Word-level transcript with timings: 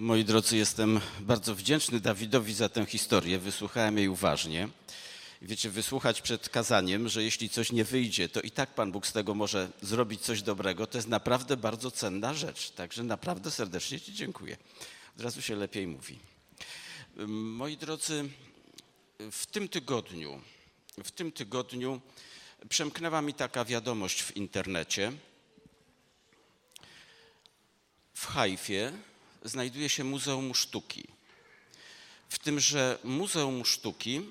Moi 0.00 0.24
drodzy, 0.24 0.56
jestem 0.56 1.00
bardzo 1.20 1.54
wdzięczny 1.54 2.00
Dawidowi 2.00 2.54
za 2.54 2.68
tę 2.68 2.86
historię. 2.86 3.38
Wysłuchałem 3.38 3.98
jej 3.98 4.08
uważnie. 4.08 4.68
Wiecie, 5.42 5.70
wysłuchać 5.70 6.22
przed 6.22 6.48
kazaniem, 6.48 7.08
że 7.08 7.22
jeśli 7.22 7.48
coś 7.48 7.72
nie 7.72 7.84
wyjdzie, 7.84 8.28
to 8.28 8.40
i 8.40 8.50
tak 8.50 8.74
Pan 8.74 8.92
Bóg 8.92 9.06
z 9.06 9.12
tego 9.12 9.34
może 9.34 9.70
zrobić 9.82 10.20
coś 10.20 10.42
dobrego, 10.42 10.86
to 10.86 10.98
jest 10.98 11.08
naprawdę 11.08 11.56
bardzo 11.56 11.90
cenna 11.90 12.34
rzecz. 12.34 12.70
Także 12.70 13.02
naprawdę 13.02 13.50
serdecznie 13.50 14.00
Ci 14.00 14.14
dziękuję. 14.14 14.56
Od 15.16 15.22
razu 15.22 15.42
się 15.42 15.56
lepiej 15.56 15.86
mówi. 15.86 16.18
Moi 17.26 17.76
drodzy, 17.76 18.28
w 19.32 19.46
tym 19.46 19.68
tygodniu, 19.68 20.40
w 21.04 21.10
tym 21.10 21.32
tygodniu 21.32 22.00
przemknęła 22.68 23.22
mi 23.22 23.34
taka 23.34 23.64
wiadomość 23.64 24.22
w 24.22 24.36
internecie. 24.36 25.12
W 28.14 28.26
Hajfie 28.26 28.92
znajduje 29.48 29.88
się 29.88 30.04
Muzeum 30.04 30.54
Sztuki. 30.54 31.04
W 32.28 32.38
tymże 32.38 32.98
Muzeum 33.04 33.64
Sztuki 33.64 34.22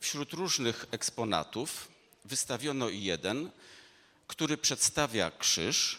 wśród 0.00 0.32
różnych 0.32 0.86
eksponatów 0.90 1.88
wystawiono 2.24 2.88
jeden, 2.88 3.50
który 4.26 4.56
przedstawia 4.56 5.30
krzyż, 5.30 5.98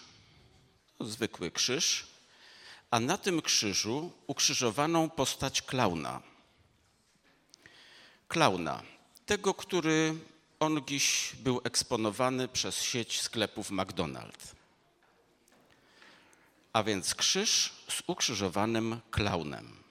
no, 1.00 1.06
zwykły 1.06 1.52
krzyż, 1.52 2.08
a 2.92 3.00
na 3.00 3.18
tym 3.18 3.42
krzyżu 3.42 4.12
ukrzyżowaną 4.28 5.10
postać 5.10 5.62
klauna. 5.62 6.22
Klauna, 8.28 8.84
tego, 9.26 9.54
który 9.54 10.16
ongiś 10.60 11.32
był 11.40 11.62
eksponowany 11.64 12.48
przez 12.48 12.82
sieć 12.82 13.22
sklepów 13.22 13.72
McDonald's. 13.72 14.63
A 16.74 16.84
więc 16.84 17.16
krzyż 17.16 17.74
z 17.90 18.04
ukrzyżowanym 18.08 19.00
klaunem. 19.12 19.84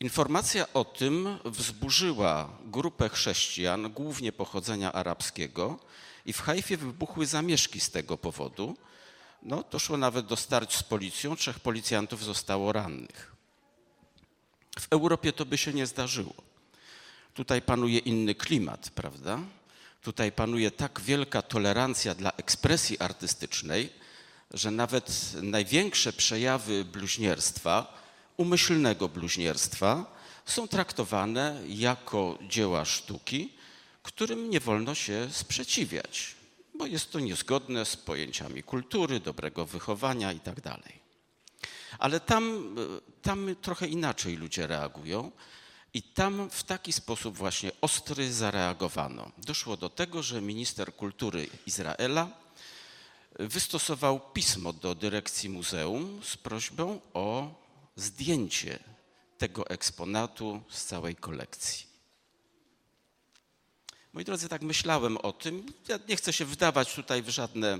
Informacja 0.00 0.72
o 0.74 0.84
tym 0.84 1.38
wzburzyła 1.44 2.50
grupę 2.64 3.08
chrześcijan, 3.08 3.92
głównie 3.92 4.32
pochodzenia 4.32 4.92
arabskiego, 4.92 5.78
i 6.26 6.32
w 6.32 6.40
Hajfie 6.40 6.76
wybuchły 6.76 7.26
zamieszki 7.26 7.80
z 7.80 7.90
tego 7.90 8.18
powodu. 8.18 8.76
No, 9.42 9.64
doszło 9.70 9.96
nawet 9.96 10.26
do 10.26 10.36
starć 10.36 10.76
z 10.76 10.82
policją, 10.82 11.36
trzech 11.36 11.60
policjantów 11.60 12.24
zostało 12.24 12.72
rannych. 12.72 13.32
W 14.80 14.86
Europie 14.90 15.32
to 15.32 15.44
by 15.46 15.58
się 15.58 15.72
nie 15.72 15.86
zdarzyło. 15.86 16.34
Tutaj 17.34 17.62
panuje 17.62 17.98
inny 17.98 18.34
klimat, 18.34 18.90
prawda? 18.90 19.38
Tutaj 20.02 20.32
panuje 20.32 20.70
tak 20.70 21.00
wielka 21.00 21.42
tolerancja 21.42 22.14
dla 22.14 22.32
ekspresji 22.32 22.98
artystycznej, 22.98 23.92
że 24.50 24.70
nawet 24.70 25.32
największe 25.42 26.12
przejawy 26.12 26.84
bluźnierstwa, 26.84 28.02
umyślnego 28.36 29.08
bluźnierstwa, 29.08 30.18
są 30.46 30.68
traktowane 30.68 31.62
jako 31.66 32.38
dzieła 32.42 32.84
sztuki, 32.84 33.52
którym 34.02 34.50
nie 34.50 34.60
wolno 34.60 34.94
się 34.94 35.28
sprzeciwiać, 35.32 36.34
bo 36.74 36.86
jest 36.86 37.12
to 37.12 37.20
niezgodne 37.20 37.84
z 37.84 37.96
pojęciami 37.96 38.62
kultury, 38.62 39.20
dobrego 39.20 39.66
wychowania 39.66 40.32
itd. 40.32 40.60
Tak 40.62 40.82
Ale 41.98 42.20
tam, 42.20 42.74
tam 43.22 43.56
trochę 43.62 43.86
inaczej 43.86 44.36
ludzie 44.36 44.66
reagują. 44.66 45.32
I 45.98 46.02
tam 46.02 46.50
w 46.50 46.62
taki 46.62 46.92
sposób 46.92 47.36
właśnie 47.36 47.70
ostry 47.80 48.32
zareagowano. 48.32 49.32
Doszło 49.38 49.76
do 49.76 49.90
tego, 49.90 50.22
że 50.22 50.40
minister 50.40 50.94
kultury 50.94 51.48
Izraela 51.66 52.28
wystosował 53.38 54.20
pismo 54.32 54.72
do 54.72 54.94
dyrekcji 54.94 55.48
muzeum 55.48 56.20
z 56.24 56.36
prośbą 56.36 57.00
o 57.14 57.54
zdjęcie 57.96 58.78
tego 59.38 59.66
eksponatu 59.70 60.62
z 60.68 60.84
całej 60.84 61.16
kolekcji. 61.16 61.86
Moi 64.12 64.24
drodzy, 64.24 64.48
tak 64.48 64.62
myślałem 64.62 65.16
o 65.16 65.32
tym. 65.32 65.72
Ja 65.88 65.98
nie 66.08 66.16
chcę 66.16 66.32
się 66.32 66.44
wdawać 66.44 66.94
tutaj 66.94 67.22
w 67.22 67.28
żadne 67.28 67.78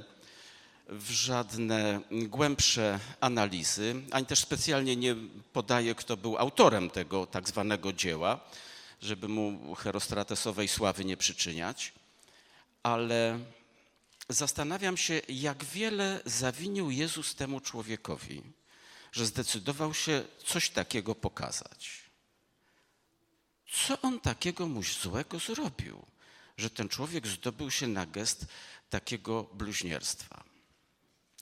w 0.88 1.10
żadne 1.10 2.00
głębsze 2.10 3.00
analizy, 3.20 3.94
ani 4.10 4.26
też 4.26 4.38
specjalnie 4.38 4.96
nie 4.96 5.16
podaję, 5.52 5.94
kto 5.94 6.16
był 6.16 6.38
autorem 6.38 6.90
tego 6.90 7.26
tak 7.26 7.48
zwanego 7.48 7.92
dzieła, 7.92 8.40
żeby 9.02 9.28
mu 9.28 9.74
herostratesowej 9.74 10.68
sławy 10.68 11.04
nie 11.04 11.16
przyczyniać, 11.16 11.92
ale 12.82 13.38
zastanawiam 14.28 14.96
się, 14.96 15.20
jak 15.28 15.64
wiele 15.64 16.20
zawinił 16.24 16.90
Jezus 16.90 17.34
temu 17.34 17.60
człowiekowi, 17.60 18.42
że 19.12 19.26
zdecydował 19.26 19.94
się 19.94 20.24
coś 20.46 20.70
takiego 20.70 21.14
pokazać. 21.14 22.08
Co 23.70 24.00
on 24.00 24.20
takiego 24.20 24.68
mu 24.68 24.82
złego 24.82 25.38
zrobił, 25.38 26.06
że 26.56 26.70
ten 26.70 26.88
człowiek 26.88 27.26
zdobył 27.26 27.70
się 27.70 27.86
na 27.86 28.06
gest 28.06 28.46
takiego 28.90 29.44
bluźnierstwa? 29.52 30.47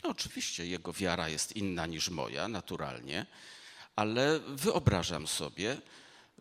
No, 0.07 0.13
oczywiście 0.13 0.67
jego 0.67 0.93
wiara 0.93 1.29
jest 1.29 1.57
inna 1.57 1.87
niż 1.87 2.09
moja, 2.09 2.49
naturalnie, 2.49 3.27
ale 3.97 4.41
wyobrażam 4.41 5.27
sobie, 5.27 5.81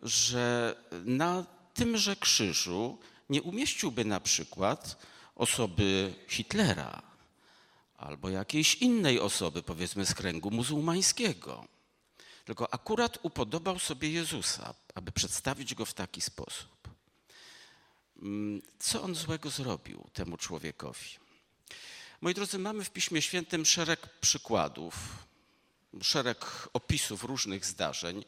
że 0.02 0.74
na 1.04 1.44
tymże 1.74 2.16
krzyżu 2.16 2.98
nie 3.30 3.42
umieściłby 3.42 4.04
na 4.04 4.20
przykład 4.20 4.96
osoby 5.34 6.14
Hitlera 6.28 7.02
albo 7.96 8.28
jakiejś 8.28 8.74
innej 8.74 9.20
osoby, 9.20 9.62
powiedzmy 9.62 10.06
z 10.06 10.14
kręgu 10.14 10.50
muzułmańskiego. 10.50 11.64
Tylko 12.44 12.74
akurat 12.74 13.18
upodobał 13.22 13.78
sobie 13.78 14.10
Jezusa, 14.10 14.74
aby 14.94 15.12
przedstawić 15.12 15.74
go 15.74 15.84
w 15.84 15.94
taki 15.94 16.20
sposób. 16.20 16.88
Mm, 18.22 18.62
co 18.78 19.02
on 19.02 19.14
złego 19.14 19.50
zrobił 19.50 20.10
temu 20.12 20.36
człowiekowi? 20.36 21.25
Moi 22.20 22.34
drodzy, 22.34 22.58
mamy 22.58 22.84
w 22.84 22.90
Piśmie 22.90 23.22
Świętym 23.22 23.66
szereg 23.66 24.20
przykładów, 24.20 24.94
szereg 26.02 26.68
opisów 26.72 27.24
różnych 27.24 27.66
zdarzeń, 27.66 28.24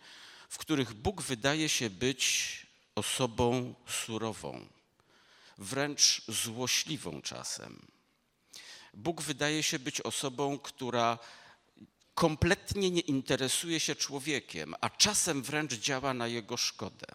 w 0.49 0.59
których 0.59 0.95
Bóg 0.95 1.23
wydaje 1.23 1.69
się 1.69 1.91
być 1.91 2.67
osobą 2.95 3.75
surową, 3.87 4.67
wręcz 5.59 6.23
złośliwą 6.29 7.23
czasem. 7.23 7.87
Bóg 8.95 9.23
wydaje 9.23 9.63
się 9.63 9.79
być 9.79 10.01
osobą, 10.01 10.59
która 10.59 11.19
kompletnie 12.15 12.91
nie 12.91 13.01
interesuje 13.01 13.81
się 13.81 13.95
człowiekiem, 13.95 14.75
a 14.81 14.91
czasem 14.91 15.43
wręcz 15.43 15.75
działa 15.75 16.15
na 16.15 16.27
jego 16.27 16.57
szkodę. 16.57 17.07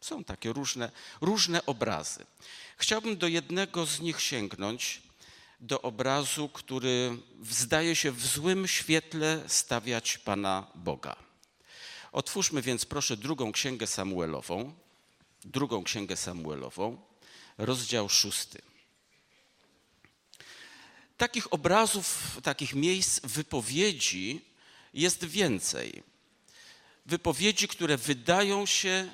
Są 0.00 0.24
takie 0.24 0.52
różne, 0.52 0.90
różne 1.20 1.66
obrazy. 1.66 2.26
Chciałbym 2.76 3.16
do 3.16 3.28
jednego 3.28 3.86
z 3.86 4.00
nich 4.00 4.20
sięgnąć 4.20 5.09
do 5.60 5.82
obrazu, 5.82 6.48
który 6.48 7.16
zdaje 7.42 7.96
się 7.96 8.12
w 8.12 8.26
złym 8.26 8.68
świetle 8.68 9.44
stawiać 9.46 10.18
Pana 10.18 10.66
Boga. 10.74 11.16
Otwórzmy 12.12 12.62
więc 12.62 12.84
proszę 12.84 13.16
drugą 13.16 13.52
księgę 13.52 13.86
Samuelową, 13.86 14.74
drugą 15.44 15.84
księgę 15.84 16.16
Samuelową, 16.16 17.00
rozdział 17.58 18.08
szósty. 18.08 18.62
Takich 21.16 21.52
obrazów, 21.52 22.38
takich 22.42 22.74
miejsc 22.74 23.20
wypowiedzi 23.24 24.44
jest 24.94 25.24
więcej. 25.24 26.02
Wypowiedzi, 27.06 27.68
które 27.68 27.96
wydają 27.96 28.66
się, 28.66 29.12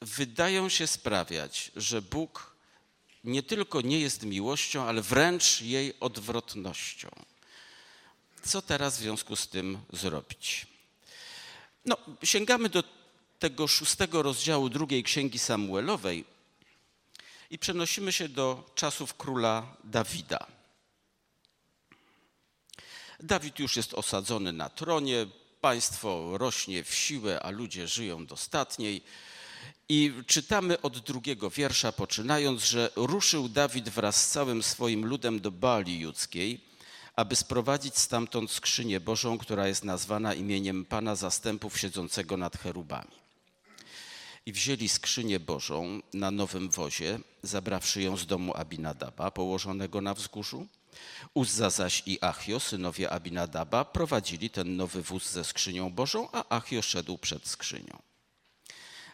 wydają 0.00 0.68
się 0.68 0.86
sprawiać, 0.86 1.70
że 1.76 2.02
Bóg 2.02 2.57
nie 3.24 3.42
tylko 3.42 3.80
nie 3.80 4.00
jest 4.00 4.22
miłością, 4.22 4.82
ale 4.82 5.02
wręcz 5.02 5.60
jej 5.60 6.00
odwrotnością. 6.00 7.08
Co 8.42 8.62
teraz 8.62 8.96
w 8.96 9.00
związku 9.00 9.36
z 9.36 9.48
tym 9.48 9.78
zrobić? 9.92 10.66
No, 11.84 11.96
sięgamy 12.24 12.68
do 12.68 12.84
tego 13.38 13.68
szóstego 13.68 14.22
rozdziału 14.22 14.68
drugiej 14.68 15.02
księgi 15.02 15.38
Samuelowej 15.38 16.24
i 17.50 17.58
przenosimy 17.58 18.12
się 18.12 18.28
do 18.28 18.70
czasów 18.74 19.14
króla 19.14 19.76
Dawida. 19.84 20.46
Dawid 23.20 23.58
już 23.58 23.76
jest 23.76 23.94
osadzony 23.94 24.52
na 24.52 24.68
tronie, 24.68 25.26
państwo 25.60 26.38
rośnie 26.38 26.84
w 26.84 26.94
siłę, 26.94 27.40
a 27.42 27.50
ludzie 27.50 27.88
żyją 27.88 28.26
dostatniej. 28.26 29.02
I 29.90 30.12
czytamy 30.26 30.80
od 30.80 30.98
drugiego 30.98 31.50
wiersza, 31.50 31.92
poczynając, 31.92 32.64
że 32.64 32.90
ruszył 32.96 33.48
Dawid 33.48 33.88
wraz 33.88 34.26
z 34.26 34.30
całym 34.30 34.62
swoim 34.62 35.06
ludem 35.06 35.40
do 35.40 35.50
Bali 35.50 36.00
Judzkiej, 36.00 36.60
aby 37.16 37.36
sprowadzić 37.36 37.98
stamtąd 37.98 38.50
skrzynię 38.50 39.00
Bożą, 39.00 39.38
która 39.38 39.68
jest 39.68 39.84
nazwana 39.84 40.34
imieniem 40.34 40.84
Pana 40.84 41.16
zastępów 41.16 41.78
siedzącego 41.78 42.36
nad 42.36 42.56
cherubami. 42.56 43.16
I 44.46 44.52
wzięli 44.52 44.88
skrzynię 44.88 45.40
Bożą 45.40 46.00
na 46.14 46.30
nowym 46.30 46.70
wozie, 46.70 47.20
zabrawszy 47.42 48.02
ją 48.02 48.16
z 48.16 48.26
domu 48.26 48.52
Abinadaba, 48.56 49.30
położonego 49.30 50.00
na 50.00 50.14
wzgórzu, 50.14 50.66
Uzza 51.34 51.70
zaś 51.70 52.02
i 52.06 52.18
Achio, 52.20 52.60
synowie 52.60 53.10
Abinadaba, 53.10 53.84
prowadzili 53.84 54.50
ten 54.50 54.76
nowy 54.76 55.02
wóz 55.02 55.30
ze 55.30 55.44
skrzynią 55.44 55.90
Bożą, 55.90 56.28
a 56.32 56.56
Achio 56.56 56.82
szedł 56.82 57.18
przed 57.18 57.48
skrzynią. 57.48 58.07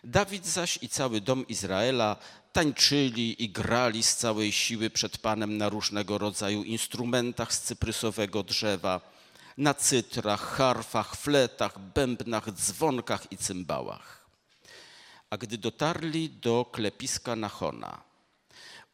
Dawid 0.05 0.47
zaś 0.47 0.79
i 0.83 0.89
cały 0.89 1.21
dom 1.21 1.49
Izraela 1.49 2.17
tańczyli 2.53 3.43
i 3.45 3.51
grali 3.51 4.03
z 4.03 4.17
całej 4.17 4.53
siły 4.53 4.91
przed 4.91 5.19
Panem 5.19 5.57
na 5.57 5.69
różnego 5.69 6.19
rodzaju 6.19 6.63
instrumentach 6.63 7.55
z 7.55 7.61
cyprysowego 7.61 8.43
drzewa, 8.43 9.01
na 9.59 9.75
cytrach, 9.75 10.41
harfach, 10.41 11.17
fletach, 11.17 11.79
bębnach, 11.79 12.51
dzwonkach 12.53 13.33
i 13.33 13.37
cymbałach. 13.37 14.27
A 15.31 15.37
gdy 15.37 15.59
dotarli 15.59 16.31
do 16.31 16.65
klepiska 16.73 17.37
Nachona, 17.37 18.03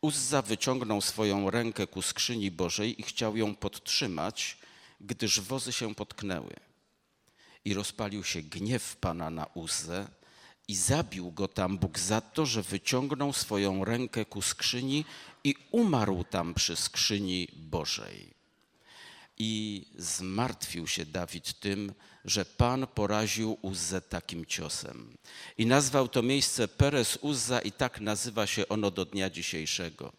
Uzza 0.01 0.43
wyciągnął 0.43 1.01
swoją 1.01 1.51
rękę 1.51 1.87
ku 1.87 2.03
skrzyni 2.03 2.51
Bożej 2.51 3.01
i 3.01 3.03
chciał 3.03 3.37
ją 3.37 3.55
podtrzymać, 3.55 4.59
gdyż 5.01 5.41
wozy 5.41 5.73
się 5.73 5.95
potknęły. 5.95 6.55
I 7.65 7.75
rozpalił 7.75 8.25
się 8.25 8.43
gniew 8.43 8.97
Pana 8.97 9.31
na 9.31 9.47
Uzzę 9.55 10.09
i 10.71 10.75
zabił 10.75 11.33
go 11.33 11.49
tam 11.49 11.79
Bóg 11.79 11.99
za 11.99 12.21
to, 12.21 12.47
że 12.47 12.63
wyciągnął 12.63 13.33
swoją 13.33 13.85
rękę 13.85 14.25
ku 14.25 14.43
skrzyni 14.43 15.05
i 15.45 15.55
umarł 15.71 16.25
tam 16.25 16.55
przy 16.55 16.77
skrzyni 16.77 17.49
Bożej. 17.57 18.35
I 19.39 19.87
zmartwił 19.99 20.87
się 20.87 21.07
Dawid 21.07 21.61
tym, 21.61 21.95
że 22.25 22.45
Pan 22.45 22.87
poraził 22.87 23.59
Uzzę 23.63 24.01
takim 24.01 24.47
ciosem. 24.47 25.17
I 25.59 25.67
nazwał 25.67 26.09
to 26.09 26.23
miejsce 26.23 26.69
Perez 26.69 27.19
Uzza 27.21 27.61
i 27.61 27.73
tak 27.73 28.01
nazywa 28.01 28.47
się 28.47 28.69
ono 28.69 28.91
do 28.91 29.05
dnia 29.05 29.31
dzisiejszego. 29.31 30.13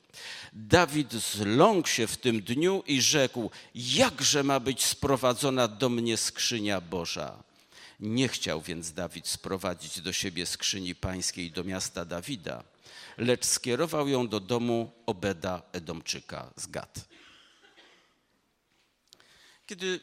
Dawid 0.53 1.13
zląkł 1.13 1.87
się 1.87 2.07
w 2.07 2.17
tym 2.17 2.41
dniu 2.41 2.83
i 2.87 3.01
rzekł, 3.01 3.51
jakże 3.75 4.43
ma 4.43 4.59
być 4.59 4.85
sprowadzona 4.85 5.67
do 5.67 5.89
mnie 5.89 6.17
skrzynia 6.17 6.81
Boża. 6.81 7.50
Nie 8.01 8.27
chciał 8.27 8.61
więc 8.61 8.93
Dawid 8.93 9.27
sprowadzić 9.27 10.01
do 10.01 10.13
siebie 10.13 10.45
skrzyni 10.45 10.95
pańskiej 10.95 11.51
do 11.51 11.63
miasta 11.63 12.05
Dawida, 12.05 12.63
lecz 13.17 13.45
skierował 13.45 14.07
ją 14.07 14.27
do 14.27 14.39
domu 14.39 14.91
Obeda 15.05 15.61
Edomczyka 15.71 16.53
z 16.55 16.67
Gad. 16.67 17.05
Kiedy 19.67 19.99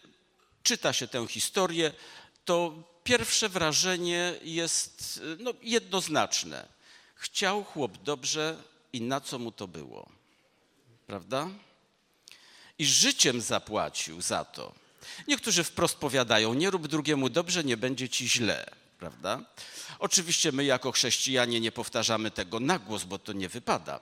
czyta 0.63 0.93
się 0.93 1.09
tę 1.09 1.27
historię, 1.27 1.93
to 2.45 2.83
pierwsze 3.05 3.49
wrażenie 3.49 4.35
jest 4.43 5.23
no, 5.39 5.55
jednoznaczne. 5.63 6.69
Chciał 7.15 7.65
chłop 7.65 7.97
dobrze 8.03 8.63
i 8.93 9.01
na 9.01 9.21
co 9.21 9.39
mu 9.39 9.53
to 9.53 9.69
było? 9.69 10.09
Prawda? 11.07 11.51
I 12.79 12.87
życiem 12.87 13.41
zapłacił 13.41 14.21
za 14.21 14.45
to. 14.45 14.75
Niektórzy 15.29 15.65
wprost 15.65 15.97
powiadają, 15.97 16.55
nie 16.55 16.71
rób 16.71 16.89
drugiemu 16.89 17.29
dobrze, 17.29 17.65
nie 17.65 17.77
będzie 17.77 18.09
ci 18.09 18.29
źle, 18.29 18.71
prawda? 18.99 19.41
Oczywiście 19.99 20.53
my 20.53 20.65
jako 20.65 20.93
chrześcijanie 20.93 21.61
nie 21.61 21.73
powtarzamy 21.73 22.31
tego 22.31 22.61
na 22.61 22.79
głos, 22.79 23.05
bo 23.05 23.19
to 23.19 23.33
nie 23.33 23.49
wypada. 23.49 24.01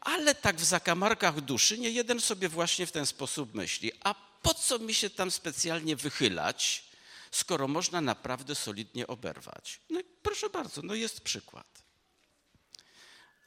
Ale 0.00 0.34
tak 0.34 0.56
w 0.56 0.64
zakamarkach 0.64 1.40
duszy 1.40 1.78
nie 1.78 1.90
jeden 1.90 2.20
sobie 2.20 2.48
właśnie 2.48 2.86
w 2.86 2.92
ten 2.92 3.06
sposób 3.06 3.54
myśli. 3.54 3.92
A 4.04 4.14
po 4.42 4.54
co 4.54 4.78
mi 4.78 4.94
się 4.94 5.10
tam 5.10 5.30
specjalnie 5.30 5.96
wychylać, 5.96 6.84
skoro 7.30 7.68
można 7.68 8.00
naprawdę 8.00 8.54
solidnie 8.54 9.06
oberwać? 9.06 9.80
No 9.90 10.00
proszę 10.22 10.50
bardzo, 10.50 10.82
no 10.82 10.94
jest 10.94 11.20
przykład. 11.20 11.66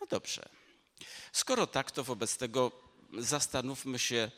No 0.01 0.07
dobrze. 0.07 0.49
Skoro 1.31 1.67
tak, 1.67 1.91
to 1.91 2.03
wobec 2.03 2.37
tego 2.37 2.71
zastanówmy 3.17 3.99
się, 3.99 4.31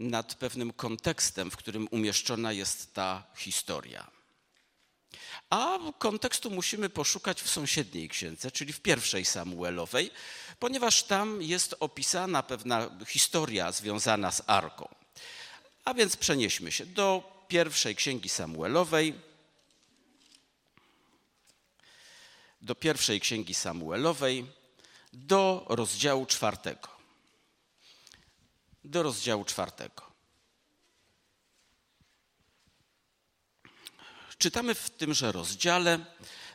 nad 0.00 0.34
pewnym 0.34 0.72
kontekstem, 0.72 1.50
w 1.50 1.56
którym 1.56 1.88
umieszczona 1.90 2.52
jest 2.52 2.94
ta 2.94 3.24
historia. 3.36 4.10
A 5.50 5.78
kontekstu 5.98 6.50
musimy 6.50 6.88
poszukać 6.88 7.42
w 7.42 7.50
sąsiedniej 7.50 8.08
księdze, 8.08 8.50
czyli 8.50 8.72
w 8.72 8.80
pierwszej 8.80 9.24
Samuelowej, 9.24 10.10
ponieważ 10.58 11.02
tam 11.02 11.42
jest 11.42 11.74
opisana 11.80 12.42
pewna 12.42 12.90
historia 13.06 13.72
związana 13.72 14.32
z 14.32 14.42
arką. 14.46 14.88
A 15.84 15.94
więc 15.94 16.16
przenieśmy 16.16 16.72
się 16.72 16.86
do 16.86 17.22
pierwszej 17.48 17.96
księgi 17.96 18.28
Samuelowej. 18.28 19.14
Do 22.62 22.74
pierwszej 22.74 23.20
księgi 23.20 23.54
Samuelowej, 23.54 24.46
do 25.12 25.66
rozdziału 25.68 26.26
czwartego 26.26 26.99
do 28.84 29.02
rozdziału 29.02 29.44
czwartego. 29.44 30.10
Czytamy 34.38 34.74
w 34.74 34.90
tymże 34.90 35.32
rozdziale, 35.32 35.98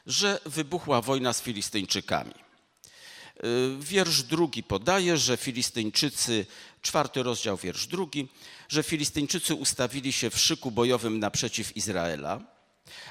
że 0.05 0.39
wybuchła 0.45 1.01
wojna 1.01 1.33
z 1.33 1.41
Filistyńczykami. 1.41 2.33
Y, 2.33 3.77
wiersz 3.79 4.23
drugi 4.23 4.63
podaje, 4.63 5.17
że 5.17 5.37
Filistyńczycy, 5.37 6.45
czwarty 6.81 7.23
rozdział, 7.23 7.57
wiersz 7.57 7.87
drugi, 7.87 8.27
że 8.69 8.83
Filistyńczycy 8.83 9.55
ustawili 9.55 10.13
się 10.13 10.29
w 10.29 10.39
szyku 10.39 10.71
bojowym 10.71 11.19
naprzeciw 11.19 11.77
Izraela, 11.77 12.41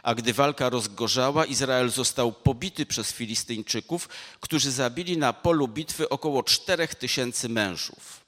a 0.03 0.15
gdy 0.15 0.33
walka 0.33 0.69
rozgorzała, 0.69 1.47
Izrael 1.47 1.91
został 1.91 2.33
pobity 2.33 2.87
przez 2.87 3.13
Filistyńczyków, 3.13 4.09
którzy 4.41 4.71
zabili 4.71 5.19
na 5.19 5.33
polu 5.33 5.69
bitwy 5.69 6.09
około 6.09 6.43
czterech 6.43 6.95
tysięcy 6.95 7.49
mężów. 7.49 8.24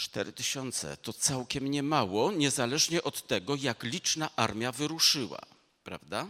Cztery 0.00 0.32
tysiące 0.32 0.96
to 0.96 1.12
całkiem 1.12 1.70
niemało, 1.70 2.32
niezależnie 2.32 3.02
od 3.02 3.26
tego, 3.26 3.54
jak 3.54 3.82
liczna 3.82 4.30
armia 4.36 4.72
wyruszyła, 4.72 5.40
prawda? 5.84 6.26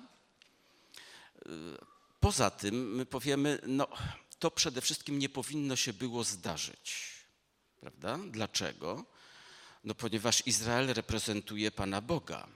Poza 2.21 2.51
tym 2.51 2.95
my 2.95 3.07
powiemy, 3.07 3.59
no 3.67 3.89
to 4.39 4.51
przede 4.51 4.81
wszystkim 4.81 5.19
nie 5.19 5.29
powinno 5.29 5.77
się 5.77 5.93
było 5.93 6.25
zdarzyć, 6.25 6.97
prawda? 7.81 8.19
Dlaczego? 8.31 9.05
No 9.85 9.95
ponieważ 9.95 10.47
Izrael 10.47 10.87
reprezentuje 10.95 11.71
Pana 11.71 12.01
Boga 12.01 12.47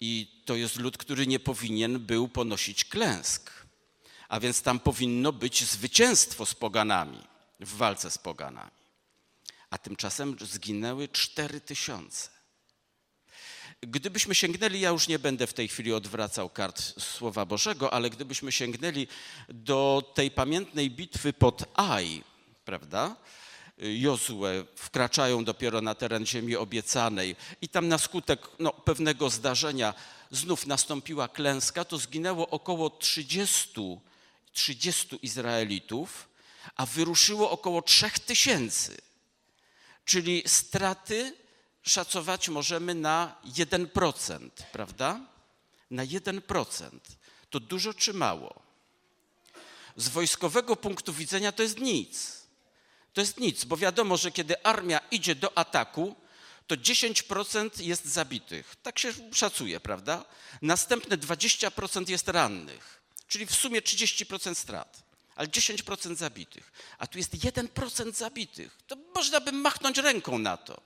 i 0.00 0.42
to 0.44 0.54
jest 0.54 0.76
lud, 0.76 0.98
który 0.98 1.26
nie 1.26 1.40
powinien 1.40 1.98
był 1.98 2.28
ponosić 2.28 2.84
klęsk, 2.84 3.50
a 4.28 4.40
więc 4.40 4.62
tam 4.62 4.80
powinno 4.80 5.32
być 5.32 5.64
zwycięstwo 5.64 6.46
z 6.46 6.54
poganami, 6.54 7.22
w 7.60 7.76
walce 7.76 8.10
z 8.10 8.18
poganami 8.18 8.85
a 9.76 9.78
tymczasem 9.78 10.36
zginęły 10.40 11.08
cztery 11.08 11.60
tysiące. 11.60 12.28
Gdybyśmy 13.80 14.34
sięgnęli, 14.34 14.80
ja 14.80 14.90
już 14.90 15.08
nie 15.08 15.18
będę 15.18 15.46
w 15.46 15.54
tej 15.54 15.68
chwili 15.68 15.92
odwracał 15.92 16.50
kart 16.50 17.02
Słowa 17.02 17.44
Bożego, 17.44 17.92
ale 17.92 18.10
gdybyśmy 18.10 18.52
sięgnęli 18.52 19.06
do 19.48 20.12
tej 20.14 20.30
pamiętnej 20.30 20.90
bitwy 20.90 21.32
pod 21.32 21.64
Aj, 21.74 22.24
prawda? 22.64 23.16
Jozue 23.78 24.64
wkraczają 24.76 25.44
dopiero 25.44 25.80
na 25.80 25.94
teren 25.94 26.26
ziemi 26.26 26.56
obiecanej 26.56 27.36
i 27.60 27.68
tam 27.68 27.88
na 27.88 27.98
skutek 27.98 28.48
no, 28.58 28.72
pewnego 28.72 29.30
zdarzenia 29.30 29.94
znów 30.30 30.66
nastąpiła 30.66 31.28
klęska, 31.28 31.84
to 31.84 31.98
zginęło 31.98 32.48
około 32.48 32.90
30, 32.90 33.80
30 34.52 35.18
Izraelitów, 35.22 36.28
a 36.76 36.86
wyruszyło 36.86 37.50
około 37.50 37.82
3000 37.82 39.05
czyli 40.06 40.42
straty 40.46 41.36
szacować 41.82 42.48
możemy 42.48 42.94
na 42.94 43.36
1%, 43.44 44.50
prawda? 44.72 45.20
Na 45.90 46.06
1%. 46.06 46.90
To 47.50 47.60
dużo 47.60 47.94
czy 47.94 48.12
mało? 48.12 48.62
Z 49.96 50.08
wojskowego 50.08 50.76
punktu 50.76 51.12
widzenia 51.12 51.52
to 51.52 51.62
jest 51.62 51.78
nic. 51.78 52.42
To 53.12 53.20
jest 53.20 53.40
nic, 53.40 53.64
bo 53.64 53.76
wiadomo, 53.76 54.16
że 54.16 54.32
kiedy 54.32 54.62
armia 54.62 55.00
idzie 55.10 55.34
do 55.34 55.58
ataku, 55.58 56.16
to 56.66 56.74
10% 56.76 57.82
jest 57.82 58.04
zabitych. 58.04 58.76
Tak 58.82 58.98
się 58.98 59.12
szacuje, 59.32 59.80
prawda? 59.80 60.24
Następne 60.62 61.18
20% 61.18 62.10
jest 62.10 62.28
rannych, 62.28 63.02
czyli 63.28 63.46
w 63.46 63.54
sumie 63.54 63.80
30% 63.82 64.54
strat 64.54 65.05
ale 65.36 65.48
10% 65.48 66.16
zabitych. 66.16 66.72
A 66.98 67.06
tu 67.06 67.18
jest 67.18 67.32
1% 67.32 68.14
zabitych. 68.14 68.78
To 68.86 68.96
można 69.14 69.40
by 69.40 69.52
machnąć 69.52 69.98
ręką 69.98 70.38
na 70.38 70.56
to. 70.56 70.80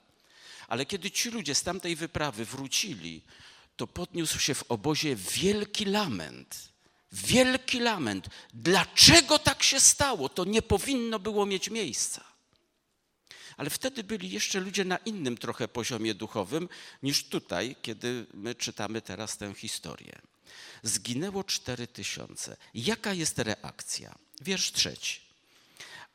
Ale 0.68 0.86
kiedy 0.86 1.10
ci 1.10 1.30
ludzie 1.30 1.54
z 1.54 1.62
tamtej 1.62 1.96
wyprawy 1.96 2.44
wrócili, 2.44 3.22
to 3.76 3.86
podniósł 3.86 4.38
się 4.38 4.54
w 4.54 4.64
obozie 4.68 5.16
wielki 5.16 5.84
lament. 5.84 6.70
Wielki 7.12 7.80
lament. 7.80 8.28
Dlaczego 8.54 9.38
tak 9.38 9.62
się 9.62 9.80
stało? 9.80 10.28
To 10.28 10.44
nie 10.44 10.62
powinno 10.62 11.18
było 11.18 11.46
mieć 11.46 11.70
miejsca. 11.70 12.24
Ale 13.56 13.70
wtedy 13.70 14.04
byli 14.04 14.30
jeszcze 14.30 14.60
ludzie 14.60 14.84
na 14.84 14.96
innym 14.96 15.38
trochę 15.38 15.68
poziomie 15.68 16.14
duchowym 16.14 16.68
niż 17.02 17.24
tutaj, 17.24 17.76
kiedy 17.82 18.26
my 18.34 18.54
czytamy 18.54 19.02
teraz 19.02 19.36
tę 19.36 19.54
historię. 19.54 20.18
Zginęło 20.82 21.44
cztery 21.44 21.86
tysiące. 21.86 22.56
Jaka 22.74 23.12
jest 23.12 23.38
reakcja? 23.38 24.14
Wiersz 24.40 24.72
trzeci. 24.72 25.20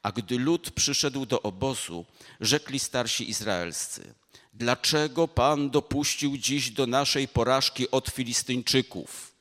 A 0.02 0.12
gdy 0.12 0.40
lud 0.40 0.72
przyszedł 0.72 1.26
do 1.26 1.42
obozu, 1.42 2.06
rzekli 2.40 2.80
starsi 2.80 3.30
izraelscy: 3.30 4.14
Dlaczego 4.54 5.28
Pan 5.28 5.70
dopuścił 5.70 6.38
dziś 6.38 6.72
do 6.72 6.88
naszej 6.88 7.28
porażki 7.28 7.92
od 7.92 8.10
Filistyńczyków? 8.10 9.32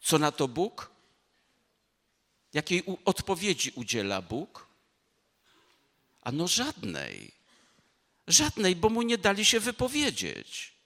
Co 0.00 0.18
na 0.18 0.32
to 0.32 0.48
Bóg? 0.48 0.90
Jakiej 2.54 2.82
odpowiedzi 3.04 3.72
udziela 3.74 4.22
Bóg? 4.22 4.66
Ano 6.22 6.48
żadnej. 6.48 7.32
Żadnej, 8.26 8.76
bo 8.76 8.90
mu 8.90 9.02
nie 9.02 9.18
dali 9.18 9.44
się 9.44 9.60
wypowiedzieć. 9.60 10.77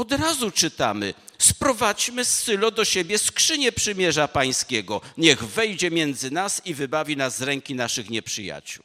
Od 0.00 0.12
razu 0.12 0.50
czytamy: 0.50 1.14
Sprowadźmy 1.38 2.24
z 2.24 2.40
Sylo 2.40 2.70
do 2.70 2.84
siebie 2.84 3.18
skrzynię 3.18 3.72
przymierza 3.72 4.28
pańskiego. 4.28 5.00
Niech 5.16 5.44
wejdzie 5.44 5.90
między 5.90 6.30
nas 6.30 6.66
i 6.66 6.74
wybawi 6.74 7.16
nas 7.16 7.36
z 7.36 7.42
ręki 7.42 7.74
naszych 7.74 8.10
nieprzyjaciół. 8.10 8.84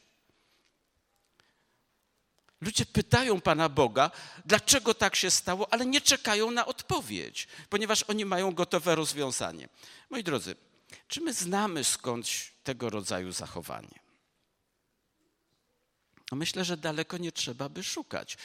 Ludzie 2.61 2.85
pytają 2.85 3.41
Pana 3.41 3.69
Boga, 3.69 4.11
dlaczego 4.45 4.93
tak 4.93 5.15
się 5.15 5.31
stało, 5.31 5.73
ale 5.73 5.85
nie 5.85 6.01
czekają 6.01 6.51
na 6.51 6.65
odpowiedź, 6.65 7.47
ponieważ 7.69 8.03
oni 8.03 8.25
mają 8.25 8.51
gotowe 8.51 8.95
rozwiązanie. 8.95 9.69
Moi 10.09 10.23
drodzy, 10.23 10.55
czy 11.07 11.21
my 11.21 11.33
znamy 11.33 11.83
skądś 11.83 12.53
tego 12.63 12.89
rodzaju 12.89 13.31
zachowanie? 13.31 14.04
Myślę, 16.31 16.65
że 16.65 16.77
daleko 16.77 17.17
nie 17.17 17.31
trzeba 17.31 17.69
by 17.69 17.83
szukać. 17.83 18.37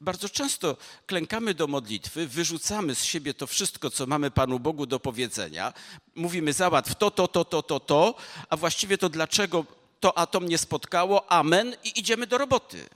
Bardzo 0.00 0.28
często 0.28 0.76
klękamy 1.06 1.54
do 1.54 1.66
modlitwy, 1.66 2.26
wyrzucamy 2.26 2.94
z 2.94 3.04
siebie 3.04 3.34
to 3.34 3.46
wszystko, 3.46 3.90
co 3.90 4.06
mamy 4.06 4.30
Panu 4.30 4.58
Bogu 4.60 4.86
do 4.86 5.00
powiedzenia, 5.00 5.72
mówimy 6.14 6.52
załatw 6.52 6.94
to, 6.94 7.10
to, 7.10 7.28
to, 7.28 7.44
to, 7.44 7.62
to, 7.62 7.80
to, 7.80 8.14
a 8.48 8.56
właściwie 8.56 8.98
to 8.98 9.08
dlaczego 9.08 9.64
to 10.00 10.18
a 10.18 10.26
to 10.26 10.40
mnie 10.40 10.58
spotkało, 10.58 11.32
amen 11.32 11.76
i 11.84 12.00
idziemy 12.00 12.26
do 12.26 12.38
roboty. 12.38 12.88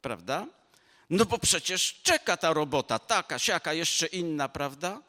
Prawda? 0.00 0.46
No 1.10 1.24
bo 1.24 1.38
przecież 1.38 2.00
czeka 2.02 2.36
ta 2.36 2.52
robota, 2.52 2.98
taka, 2.98 3.38
siaka, 3.38 3.72
jeszcze 3.72 4.06
inna, 4.06 4.48
prawda? 4.48 5.02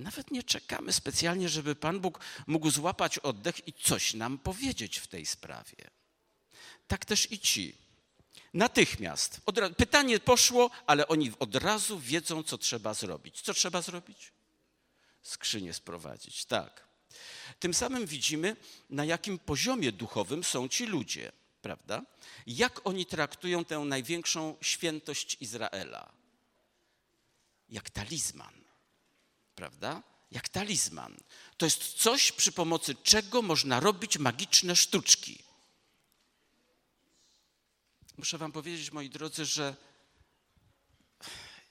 Nawet 0.00 0.30
nie 0.30 0.42
czekamy 0.42 0.92
specjalnie, 0.92 1.48
żeby 1.48 1.74
Pan 1.74 2.00
Bóg 2.00 2.20
mógł 2.46 2.70
złapać 2.70 3.18
oddech 3.18 3.68
i 3.68 3.72
coś 3.72 4.14
nam 4.14 4.38
powiedzieć 4.38 4.98
w 4.98 5.06
tej 5.06 5.26
sprawie 5.26 5.95
tak 6.88 7.04
też 7.04 7.32
i 7.32 7.38
ci. 7.38 7.74
Natychmiast. 8.54 9.40
Pytanie 9.76 10.20
poszło, 10.20 10.70
ale 10.86 11.08
oni 11.08 11.32
od 11.38 11.54
razu 11.54 11.98
wiedzą, 11.98 12.42
co 12.42 12.58
trzeba 12.58 12.94
zrobić. 12.94 13.40
Co 13.40 13.54
trzeba 13.54 13.82
zrobić? 13.82 14.32
Skrzynię 15.22 15.74
sprowadzić, 15.74 16.44
tak. 16.44 16.86
Tym 17.60 17.74
samym 17.74 18.06
widzimy, 18.06 18.56
na 18.90 19.04
jakim 19.04 19.38
poziomie 19.38 19.92
duchowym 19.92 20.44
są 20.44 20.68
ci 20.68 20.86
ludzie, 20.86 21.32
prawda? 21.62 22.02
Jak 22.46 22.86
oni 22.86 23.06
traktują 23.06 23.64
tę 23.64 23.78
największą 23.78 24.56
świętość 24.60 25.36
Izraela? 25.40 26.12
Jak 27.68 27.90
talizman, 27.90 28.64
prawda? 29.54 30.02
Jak 30.30 30.48
talizman. 30.48 31.16
To 31.56 31.66
jest 31.66 31.92
coś, 31.92 32.32
przy 32.32 32.52
pomocy 32.52 32.94
czego 33.02 33.42
można 33.42 33.80
robić 33.80 34.18
magiczne 34.18 34.76
sztuczki. 34.76 35.45
Muszę 38.18 38.38
Wam 38.38 38.52
powiedzieć, 38.52 38.92
moi 38.92 39.10
drodzy, 39.10 39.44
że 39.44 39.74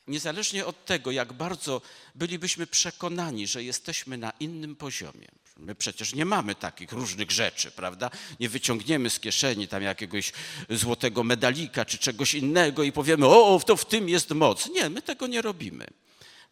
niezależnie 0.08 0.66
od 0.66 0.86
tego, 0.86 1.12
jak 1.12 1.34
bardzo 1.34 1.82
bylibyśmy 2.16 2.68
przekonani, 2.68 3.48
że 3.48 3.64
jesteśmy 3.64 4.18
na 4.18 4.32
innym 4.40 4.76
poziomie, 4.76 5.28
my 5.58 5.76
przecież 5.76 6.14
nie 6.14 6.26
mamy 6.26 6.56
takich 6.56 6.92
różnych 6.92 7.32
rzeczy, 7.32 7.72
prawda? 7.72 8.10
Nie 8.40 8.50
wyciągniemy 8.50 9.10
z 9.10 9.20
kieszeni 9.20 9.68
tam 9.68 9.84
jakiegoś 9.84 10.34
złotego 10.70 11.24
medalika 11.24 11.86
czy 11.86 11.98
czegoś 11.98 12.34
innego 12.34 12.84
i 12.84 12.92
powiemy, 12.92 13.28
o, 13.28 13.60
to 13.66 13.76
w 13.76 13.86
tym 13.86 14.10
jest 14.10 14.32
moc. 14.32 14.70
Nie, 14.70 14.90
my 14.90 15.02
tego 15.02 15.28
nie 15.28 15.42
robimy. 15.42 15.88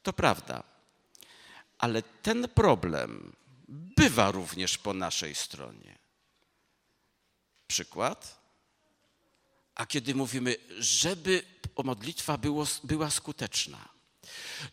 To 0.04 0.14
prawda. 0.14 0.64
Ale 1.78 2.02
ten 2.02 2.48
problem 2.48 3.32
bywa 3.68 4.32
również 4.32 4.78
po 4.78 4.94
naszej 4.94 5.36
stronie. 5.36 5.98
Przykład? 7.68 8.43
A 9.76 9.86
kiedy 9.86 10.16
mówimy, 10.16 10.56
żeby 10.80 11.44
modlitwa 11.84 12.38
było, 12.38 12.66
była 12.84 13.10
skuteczna, 13.10 13.90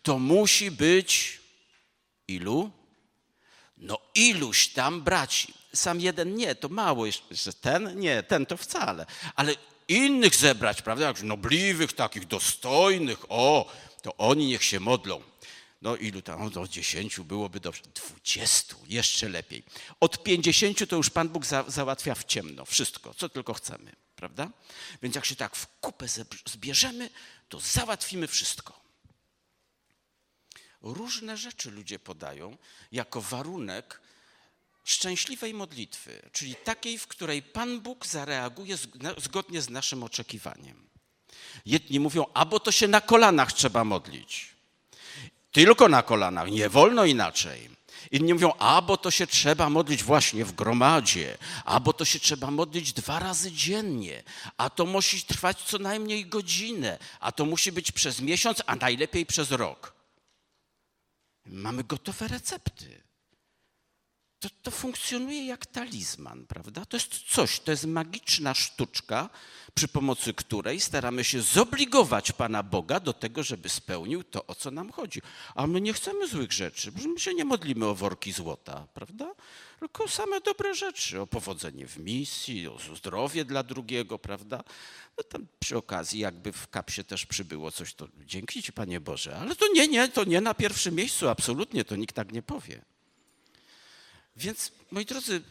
to 0.02 0.18
musi 0.18 0.70
być 0.70 1.40
ilu? 2.28 2.70
No 3.76 3.98
iluś 4.14 4.68
tam 4.68 5.02
braci. 5.02 5.54
Sam 5.74 6.00
jeden 6.00 6.34
nie, 6.34 6.54
to 6.54 6.68
mało 6.68 7.06
jeszcze. 7.06 7.52
Ten 7.60 8.00
nie, 8.00 8.22
ten 8.22 8.46
to 8.46 8.56
wcale. 8.56 9.06
Ale 9.34 9.54
innych 9.88 10.34
zebrać, 10.34 10.82
prawda? 10.82 11.06
Jak 11.06 11.22
nobliwych, 11.22 11.92
takich 11.92 12.26
dostojnych, 12.26 13.18
o, 13.28 13.72
to 14.02 14.16
oni 14.16 14.46
niech 14.46 14.64
się 14.64 14.80
modlą. 14.80 15.22
No 15.82 15.96
ilu 15.96 16.22
tam? 16.22 16.50
No, 16.54 16.68
dziesięciu 16.68 17.24
byłoby 17.24 17.60
dobrze. 17.60 17.82
Dwudziestu, 17.94 18.76
jeszcze 18.88 19.28
lepiej. 19.28 19.62
Od 20.00 20.22
pięćdziesięciu 20.22 20.86
to 20.86 20.96
już 20.96 21.10
Pan 21.10 21.28
Bóg 21.28 21.46
za, 21.46 21.64
załatwia 21.68 22.14
w 22.14 22.24
ciemno. 22.24 22.64
Wszystko, 22.64 23.14
co 23.14 23.28
tylko 23.28 23.54
chcemy 23.54 23.92
prawda? 24.20 24.50
Więc 25.02 25.14
jak 25.14 25.24
się 25.24 25.36
tak 25.36 25.56
w 25.56 25.66
kupę 25.80 26.06
zbierzemy, 26.46 27.10
to 27.48 27.60
załatwimy 27.60 28.26
wszystko. 28.26 28.80
Różne 30.82 31.36
rzeczy 31.36 31.70
ludzie 31.70 31.98
podają 31.98 32.56
jako 32.92 33.20
warunek 33.20 34.00
szczęśliwej 34.84 35.54
modlitwy, 35.54 36.30
czyli 36.32 36.54
takiej, 36.54 36.98
w 36.98 37.06
której 37.06 37.42
Pan 37.42 37.80
Bóg 37.80 38.06
zareaguje 38.06 38.76
zgodnie 39.18 39.62
z 39.62 39.70
naszym 39.70 40.02
oczekiwaniem. 40.02 40.88
Jedni 41.66 42.00
mówią, 42.00 42.26
albo 42.34 42.60
to 42.60 42.72
się 42.72 42.88
na 42.88 43.00
kolanach 43.00 43.52
trzeba 43.52 43.84
modlić. 43.84 44.48
Tylko 45.52 45.88
na 45.88 46.02
kolanach, 46.02 46.50
nie 46.50 46.68
wolno 46.68 47.04
inaczej. 47.04 47.70
Inni 48.10 48.34
mówią, 48.34 48.52
a 48.58 48.82
bo 48.82 48.96
to 48.96 49.10
się 49.10 49.26
trzeba 49.26 49.70
modlić 49.70 50.02
właśnie 50.02 50.44
w 50.44 50.52
gromadzie, 50.52 51.38
a 51.64 51.80
bo 51.80 51.92
to 51.92 52.04
się 52.04 52.20
trzeba 52.20 52.50
modlić 52.50 52.92
dwa 52.92 53.18
razy 53.18 53.52
dziennie, 53.52 54.22
a 54.56 54.70
to 54.70 54.86
musi 54.86 55.22
trwać 55.22 55.62
co 55.62 55.78
najmniej 55.78 56.26
godzinę, 56.26 56.98
a 57.20 57.32
to 57.32 57.44
musi 57.44 57.72
być 57.72 57.92
przez 57.92 58.20
miesiąc, 58.20 58.62
a 58.66 58.76
najlepiej 58.76 59.26
przez 59.26 59.50
rok. 59.50 59.94
Mamy 61.46 61.84
gotowe 61.84 62.28
recepty. 62.28 63.09
To, 64.40 64.48
to 64.62 64.70
funkcjonuje 64.70 65.46
jak 65.46 65.66
talizman, 65.66 66.46
prawda? 66.46 66.84
To 66.84 66.96
jest 66.96 67.22
coś, 67.28 67.60
to 67.60 67.70
jest 67.70 67.84
magiczna 67.84 68.54
sztuczka, 68.54 69.30
przy 69.74 69.88
pomocy 69.88 70.34
której 70.34 70.80
staramy 70.80 71.24
się 71.24 71.42
zobligować 71.42 72.32
Pana 72.32 72.62
Boga 72.62 73.00
do 73.00 73.12
tego, 73.12 73.42
żeby 73.42 73.68
spełnił 73.68 74.24
to, 74.24 74.46
o 74.46 74.54
co 74.54 74.70
nam 74.70 74.92
chodzi. 74.92 75.22
A 75.54 75.66
my 75.66 75.80
nie 75.80 75.92
chcemy 75.92 76.28
złych 76.28 76.52
rzeczy, 76.52 76.92
my 77.14 77.20
się 77.20 77.34
nie 77.34 77.44
modlimy 77.44 77.86
o 77.86 77.94
worki 77.94 78.32
złota, 78.32 78.86
prawda? 78.94 79.34
Tylko 79.80 80.08
same 80.08 80.40
dobre 80.40 80.74
rzeczy, 80.74 81.20
o 81.20 81.26
powodzenie 81.26 81.86
w 81.86 81.98
misji, 81.98 82.68
o 82.68 82.78
zdrowie 82.96 83.44
dla 83.44 83.62
drugiego, 83.62 84.18
prawda? 84.18 84.64
No 85.18 85.24
tam 85.24 85.46
przy 85.58 85.76
okazji 85.76 86.20
jakby 86.20 86.52
w 86.52 86.68
kapsie 86.68 87.04
też 87.04 87.26
przybyło 87.26 87.70
coś, 87.70 87.94
to 87.94 88.08
dzięki 88.26 88.62
Ci 88.62 88.72
Panie 88.72 89.00
Boże. 89.00 89.36
Ale 89.36 89.56
to 89.56 89.72
nie, 89.72 89.88
nie, 89.88 90.08
to 90.08 90.24
nie 90.24 90.40
na 90.40 90.54
pierwszym 90.54 90.94
miejscu, 90.94 91.28
absolutnie, 91.28 91.84
to 91.84 91.96
nikt 91.96 92.14
tak 92.14 92.32
nie 92.32 92.42
powie. 92.42 92.89
Więc, 94.36 94.72
moi 94.90 95.04
drodzy, 95.04 95.42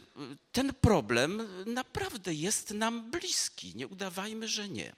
ten 0.52 0.74
problem 0.74 1.48
naprawdę 1.66 2.34
jest 2.34 2.70
nam 2.70 3.10
bliski. 3.10 3.72
Nie 3.76 3.86
udawajmy, 3.86 4.48
że 4.48 4.68
nie. 4.68 4.92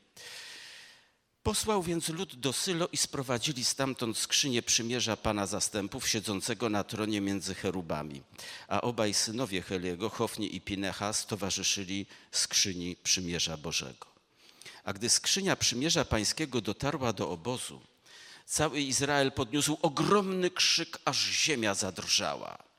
Posłał 1.43 1.83
więc 1.83 2.09
lud 2.09 2.35
do 2.35 2.53
Sylo 2.53 2.89
i 2.93 2.97
sprowadzili 2.97 3.65
stamtąd 3.65 4.19
skrzynię 4.19 4.63
przymierza 4.63 5.17
Pana 5.17 5.47
zastępów, 5.47 6.09
siedzącego 6.09 6.69
na 6.69 6.85
tronie 6.85 7.21
między 7.21 7.55
cherubami. 7.55 8.23
A 8.69 8.81
obaj 8.81 9.15
synowie 9.15 9.63
Heliego, 9.63 10.11
Hofni 10.11 10.57
i 10.57 10.61
Pinechas, 10.61 11.27
towarzyszyli 11.27 12.07
skrzyni 12.31 12.97
przymierza 12.97 13.57
Bożego. 13.57 14.07
A 14.85 14.93
gdy 14.93 15.09
skrzynia 15.09 15.57
przymierza 15.57 16.05
pańskiego 16.05 16.61
dotarła 16.61 17.13
do 17.13 17.31
obozu, 17.31 17.81
cały 18.47 18.81
Izrael 18.81 19.33
podniósł 19.33 19.79
ogromny 19.83 20.51
krzyk, 20.51 20.99
aż 21.05 21.31
ziemia 21.31 21.75
zadrżała. 21.75 22.72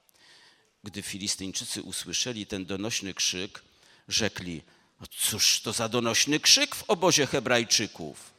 Gdy 0.83 1.01
Filistyńczycy 1.01 1.81
usłyszeli 1.81 2.45
ten 2.45 2.65
donośny 2.65 3.13
krzyk, 3.13 3.61
rzekli: 4.07 4.61
no 5.01 5.07
Cóż 5.17 5.61
to 5.61 5.73
za 5.73 5.89
donośny 5.89 6.39
krzyk 6.39 6.75
w 6.75 6.83
obozie 6.87 7.25
Hebrajczyków? 7.25 8.33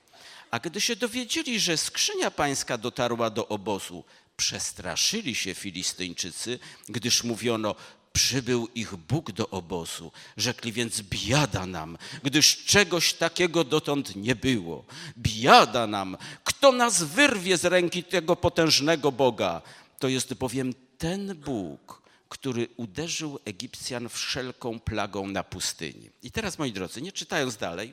A 0.50 0.58
gdy 0.58 0.80
się 0.80 0.96
dowiedzieli, 0.96 1.60
że 1.60 1.76
skrzynia 1.76 2.30
pańska 2.30 2.78
dotarła 2.78 3.30
do 3.30 3.48
obozu, 3.48 4.04
przestraszyli 4.36 5.34
się 5.34 5.54
Filistyńczycy, 5.54 6.58
gdyż 6.88 7.24
mówiono: 7.24 7.74
Przybył 8.12 8.68
ich 8.74 8.96
Bóg 8.96 9.32
do 9.32 9.50
obozu. 9.50 10.12
Rzekli 10.36 10.72
więc: 10.72 11.02
Biada 11.02 11.66
nam, 11.66 11.98
gdyż 12.22 12.64
czegoś 12.64 13.12
takiego 13.12 13.64
dotąd 13.64 14.16
nie 14.16 14.34
było. 14.36 14.84
Biada 15.18 15.86
nam, 15.86 16.16
kto 16.44 16.72
nas 16.72 17.02
wyrwie 17.02 17.56
z 17.56 17.64
ręki 17.64 18.04
tego 18.04 18.36
potężnego 18.36 19.12
Boga. 19.12 19.62
To 19.98 20.08
jest 20.08 20.34
bowiem 20.34 20.74
ten 20.98 21.34
Bóg, 21.34 22.03
który 22.34 22.68
uderzył 22.76 23.38
Egipcjan 23.44 24.08
wszelką 24.08 24.80
plagą 24.80 25.26
na 25.26 25.44
pustyni. 25.44 26.10
I 26.22 26.30
teraz, 26.30 26.58
moi 26.58 26.72
drodzy, 26.72 27.02
nie 27.02 27.12
czytając 27.12 27.56
dalej, 27.56 27.92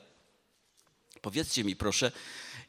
powiedzcie 1.22 1.64
mi 1.64 1.76
proszę, 1.76 2.12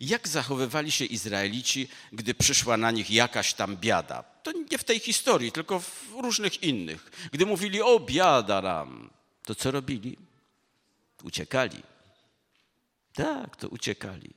jak 0.01 0.29
zachowywali 0.29 0.91
się 0.93 1.05
Izraelici, 1.05 1.89
gdy 2.13 2.35
przyszła 2.35 2.77
na 2.77 2.91
nich 2.91 3.11
jakaś 3.11 3.55
tam 3.55 3.77
biada? 3.77 4.23
To 4.23 4.53
nie 4.53 4.79
w 4.79 4.85
tej 4.85 5.01
historii, 5.01 5.53
tylko 5.53 5.81
w 5.81 6.13
różnych 6.23 6.63
innych. 6.63 7.11
Gdy 7.33 7.47
mówili, 7.47 7.83
o 7.83 8.01
biada 8.01 8.63
nam, 8.63 9.11
to 9.45 9.55
co 9.55 9.71
robili? 9.71 10.17
Uciekali. 11.23 11.83
Tak, 13.15 13.57
to 13.57 13.69
uciekali. 13.69 14.31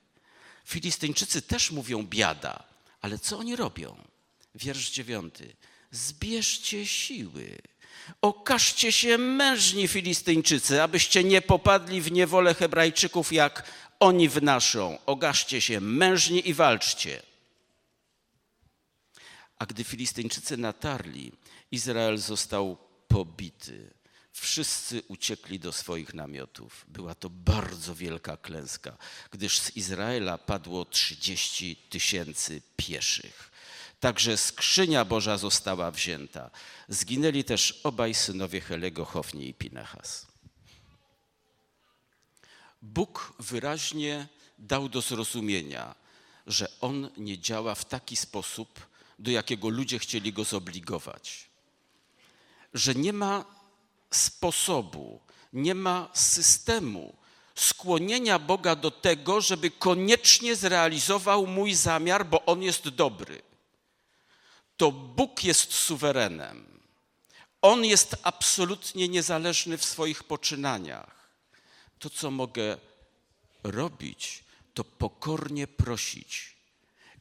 Filistyńczycy 0.65 1.41
też 1.41 1.71
mówią 1.71 2.03
biada, 2.03 2.63
ale 3.01 3.19
co 3.19 3.37
oni 3.37 3.55
robią? 3.55 3.97
Wiersz 4.55 4.91
dziewiąty. 4.91 5.55
Zbierzcie 5.95 6.85
siły. 6.85 7.57
Okażcie 8.21 8.91
się 8.91 9.17
mężni 9.17 9.87
Filistyńczycy, 9.87 10.81
abyście 10.81 11.23
nie 11.23 11.41
popadli 11.41 12.01
w 12.01 12.11
niewolę 12.11 12.53
Hebrajczyków, 12.53 13.33
jak 13.33 13.71
oni 13.99 14.29
w 14.29 14.43
naszą. 14.43 14.97
Okażcie 15.05 15.61
się 15.61 15.81
mężni 15.81 16.49
i 16.49 16.53
walczcie. 16.53 17.21
A 19.59 19.65
gdy 19.65 19.83
Filistyńczycy 19.83 20.57
natarli, 20.57 21.31
Izrael 21.71 22.17
został 22.17 22.77
pobity. 23.07 23.93
Wszyscy 24.31 25.01
uciekli 25.07 25.59
do 25.59 25.71
swoich 25.71 26.13
namiotów. 26.13 26.85
Była 26.87 27.15
to 27.15 27.29
bardzo 27.29 27.95
wielka 27.95 28.37
klęska, 28.37 28.97
gdyż 29.31 29.59
z 29.59 29.77
Izraela 29.77 30.37
padło 30.37 30.85
30 30.85 31.75
tysięcy 31.75 32.61
pieszych. 32.77 33.54
Także 33.99 34.37
skrzynia 34.37 35.05
Boża 35.05 35.37
została 35.37 35.91
wzięta. 35.91 36.49
Zginęli 36.87 37.43
też 37.43 37.81
obaj 37.83 38.13
synowie 38.13 38.61
Helego, 38.61 39.05
Hofni 39.05 39.49
i 39.49 39.53
Pinechas. 39.53 40.27
Bóg 42.81 43.33
wyraźnie 43.39 44.27
dał 44.59 44.89
do 44.89 45.01
zrozumienia, 45.01 45.95
że 46.47 46.67
On 46.81 47.09
nie 47.17 47.39
działa 47.39 47.75
w 47.75 47.85
taki 47.85 48.15
sposób, 48.15 48.87
do 49.19 49.31
jakiego 49.31 49.69
ludzie 49.69 49.99
chcieli 49.99 50.33
Go 50.33 50.43
zobligować. 50.43 51.49
Że 52.73 52.95
nie 52.95 53.13
ma 53.13 53.45
sposobu, 54.11 55.21
nie 55.53 55.75
ma 55.75 56.09
systemu 56.13 57.15
skłonienia 57.55 58.39
Boga 58.39 58.75
do 58.75 58.91
tego, 58.91 59.41
żeby 59.41 59.71
koniecznie 59.71 60.55
zrealizował 60.55 61.47
mój 61.47 61.73
zamiar, 61.73 62.25
bo 62.25 62.45
On 62.45 62.63
jest 62.63 62.89
dobry. 62.89 63.41
To 64.77 64.91
Bóg 64.91 65.43
jest 65.43 65.73
suwerenem. 65.73 66.79
On 67.61 67.85
jest 67.85 68.15
absolutnie 68.23 69.07
niezależny 69.07 69.77
w 69.77 69.85
swoich 69.85 70.23
poczynaniach. 70.23 71.29
To, 71.99 72.09
co 72.09 72.31
mogę 72.31 72.77
robić, 73.63 74.43
to 74.73 74.83
pokornie 74.83 75.67
prosić 75.67 76.55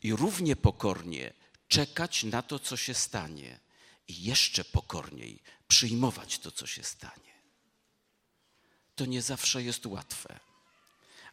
i 0.03 0.13
równie 0.13 0.57
pokornie 0.57 1.33
czekać 1.69 2.25
na 2.25 2.43
to, 2.43 2.59
co 2.59 2.77
się 2.77 2.95
stanie, 2.95 3.61
i 4.09 4.23
jeszcze 4.23 4.65
pokorniej 4.65 5.43
przyjmować 5.69 6.39
to, 6.39 6.51
co 6.51 6.67
się 6.67 6.83
stanie. 6.83 7.35
To 8.95 9.07
nie 9.07 9.23
zawsze 9.23 9.63
jest 9.63 9.87
łatwe. 9.87 10.41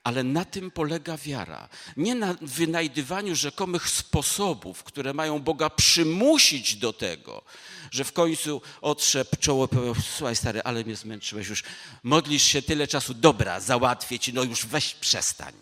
Ale 0.03 0.23
na 0.23 0.45
tym 0.45 0.71
polega 0.71 1.17
wiara. 1.17 1.69
Nie 1.97 2.15
na 2.15 2.35
wynajdywaniu 2.41 3.35
rzekomych 3.35 3.89
sposobów, 3.89 4.83
które 4.83 5.13
mają 5.13 5.39
Boga 5.39 5.69
przymusić 5.69 6.75
do 6.75 6.93
tego, 6.93 7.43
że 7.91 8.03
w 8.03 8.13
końcu 8.13 8.61
otrzep 8.81 9.39
czoło, 9.39 9.67
powiedział, 9.67 9.95
słuchaj 9.95 10.35
stary, 10.35 10.61
ale 10.63 10.83
mnie 10.83 10.95
zmęczyłeś 10.95 11.47
już, 11.47 11.63
modlisz 12.03 12.43
się 12.43 12.61
tyle 12.61 12.87
czasu, 12.87 13.13
dobra, 13.13 13.59
załatwię 13.59 14.19
ci, 14.19 14.33
no 14.33 14.43
już 14.43 14.65
weź 14.65 14.93
przestań. 14.93 15.53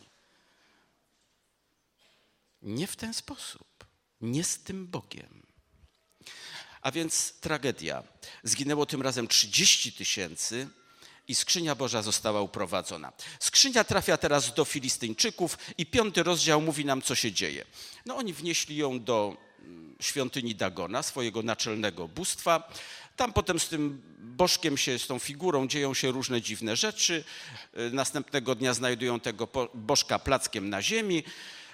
Nie 2.62 2.88
w 2.88 2.96
ten 2.96 3.13
sposób, 3.13 3.86
nie 4.22 4.43
z 4.43 4.60
tym 4.60 4.88
Bogiem. 4.88 5.43
A 6.82 6.91
więc 6.91 7.34
tragedia. 7.39 8.04
Zginęło 8.43 8.86
tym 8.86 9.02
razem 9.02 9.28
30 9.28 9.93
tysięcy 9.93 10.67
i 11.30 11.36
skrzynia 11.36 11.76
Boża 11.76 12.02
została 12.02 12.42
uprowadzona. 12.42 13.12
Skrzynia 13.39 13.84
trafia 13.84 14.18
teraz 14.18 14.54
do 14.54 14.65
Filistyńczyków 14.65 15.58
i 15.78 15.86
piąty 15.86 16.24
rozdział 16.24 16.62
mówi 16.62 16.86
nam, 16.86 17.02
co 17.02 17.15
się 17.15 17.32
dzieje. 17.32 17.65
No 18.06 18.15
oni 18.15 18.34
wnieśli 18.34 18.78
ją 18.78 19.04
do 19.04 19.38
mm, 19.60 19.96
świątyni 20.00 20.56
Dagona, 20.56 21.04
swojego 21.04 21.44
naczelnego 21.44 22.08
bóstwa. 22.08 22.72
Tam 23.15 23.34
potem 23.34 23.60
z 23.60 23.68
tym 23.68 24.02
bożkiem 24.20 24.78
się, 24.78 25.00
z 25.00 25.08
tą 25.08 25.20
figurą 25.20 25.68
dzieją 25.68 25.94
się 25.94 26.12
różne 26.12 26.42
dziwne 26.42 26.76
rzeczy. 26.76 27.24
Y, 27.78 27.92
następnego 27.92 28.56
dnia 28.56 28.74
znajdują 28.74 29.20
tego 29.20 29.48
bożka 29.74 30.20
plackiem 30.20 30.70
na 30.70 30.82
ziemi. 30.82 31.24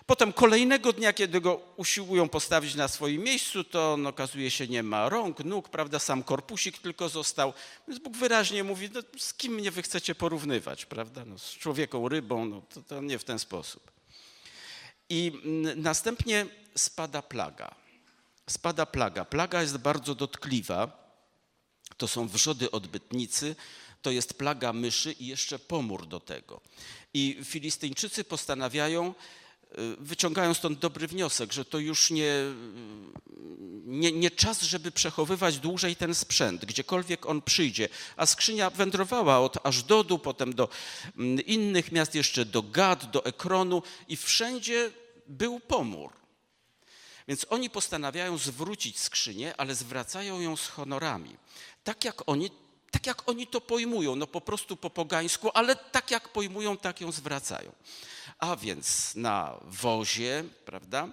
Potem 0.06 0.34
kolejnego 0.34 0.94
dnia, 0.94 1.14
kiedy 1.14 1.42
go 1.42 1.62
usiłują 1.76 2.30
postawić 2.30 2.76
na 2.76 2.88
swoim 2.88 3.24
miejscu, 3.24 3.64
to 3.64 3.94
on 3.94 4.08
okazuje 4.08 4.52
się 4.52 4.68
nie 4.68 4.84
ma 4.84 5.10
rąk, 5.10 5.40
nóg, 5.40 5.70
prawda, 5.70 6.00
sam 6.00 6.24
korpusik 6.24 6.78
tylko 6.78 7.10
został. 7.10 7.54
Więc 7.88 8.00
Bóg 8.00 8.18
wyraźnie 8.18 8.64
mówi, 8.64 8.90
no, 8.94 9.02
z 9.18 9.34
kim 9.34 9.54
mnie 9.54 9.72
wy 9.72 9.82
chcecie 9.82 10.16
porównywać, 10.16 10.86
prawda, 10.86 11.26
no, 11.26 11.40
z 11.40 11.52
człowieką, 11.52 12.10
rybą, 12.10 12.46
no, 12.46 12.62
to, 12.74 12.82
to 12.82 13.02
nie 13.02 13.20
w 13.20 13.24
ten 13.24 13.40
sposób. 13.40 13.92
I 15.10 15.32
następnie 15.76 16.46
spada 16.76 17.22
plaga. 17.22 17.76
Spada 18.50 18.86
plaga. 18.86 19.26
Plaga 19.26 19.62
jest 19.62 19.78
bardzo 19.78 20.16
dotkliwa. 20.16 21.06
To 21.98 22.08
są 22.08 22.28
wrzody 22.28 22.72
odbytnicy, 22.72 23.56
to 24.02 24.12
jest 24.12 24.34
plaga 24.34 24.74
myszy 24.74 25.12
i 25.12 25.28
jeszcze 25.28 25.60
pomór 25.60 26.08
do 26.08 26.20
tego. 26.20 26.62
I 27.14 27.38
Filistyńczycy 27.44 28.24
postanawiają, 28.24 29.14
wyciągają 29.98 30.54
stąd 30.54 30.80
dobry 30.80 31.08
wniosek, 31.08 31.54
że 31.54 31.66
to 31.66 31.80
już 31.80 32.12
nie, 32.12 32.34
nie, 33.86 34.12
nie, 34.12 34.32
czas, 34.32 34.62
żeby 34.62 34.92
przechowywać 34.92 35.60
dłużej 35.60 35.96
ten 35.96 36.16
sprzęt, 36.16 36.66
gdziekolwiek 36.66 37.26
on 37.26 37.42
przyjdzie. 37.42 37.90
A 38.18 38.26
skrzynia 38.26 38.70
wędrowała 38.70 39.40
od 39.40 39.66
Ażdodu, 39.66 40.20
potem 40.20 40.56
do 40.56 40.70
mm, 41.18 41.46
innych 41.46 41.92
miast, 41.92 42.16
jeszcze 42.16 42.46
do 42.46 42.62
Gad, 42.62 43.12
do 43.12 43.26
Ekronu 43.26 43.84
i 44.08 44.16
wszędzie 44.18 44.92
był 45.28 45.60
pomór. 45.60 46.14
Więc 47.28 47.46
oni 47.50 47.70
postanawiają 47.70 48.38
zwrócić 48.38 49.00
skrzynię, 49.00 49.54
ale 49.58 49.76
zwracają 49.76 50.40
ją 50.40 50.56
z 50.56 50.68
honorami. 50.68 51.38
Tak 51.84 52.06
jak 52.06 52.30
oni, 52.30 52.52
tak 52.92 53.08
jak 53.08 53.30
oni 53.30 53.48
to 53.48 53.62
pojmują, 53.62 54.16
no 54.16 54.28
po 54.28 54.42
prostu 54.42 54.78
po 54.78 54.90
pogańsku, 54.90 55.50
ale 55.54 55.76
tak 55.76 56.12
jak 56.12 56.30
pojmują, 56.30 56.78
tak 56.78 57.02
ją 57.02 57.12
zwracają 57.12 57.72
a 58.40 58.56
więc 58.56 59.16
na 59.16 59.60
wozie, 59.64 60.44
prawda? 60.66 61.08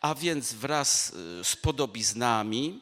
A 0.00 0.14
więc 0.14 0.52
wraz 0.52 1.12
y, 1.40 1.44
z 1.44 1.56
podobiznami, 1.56 2.80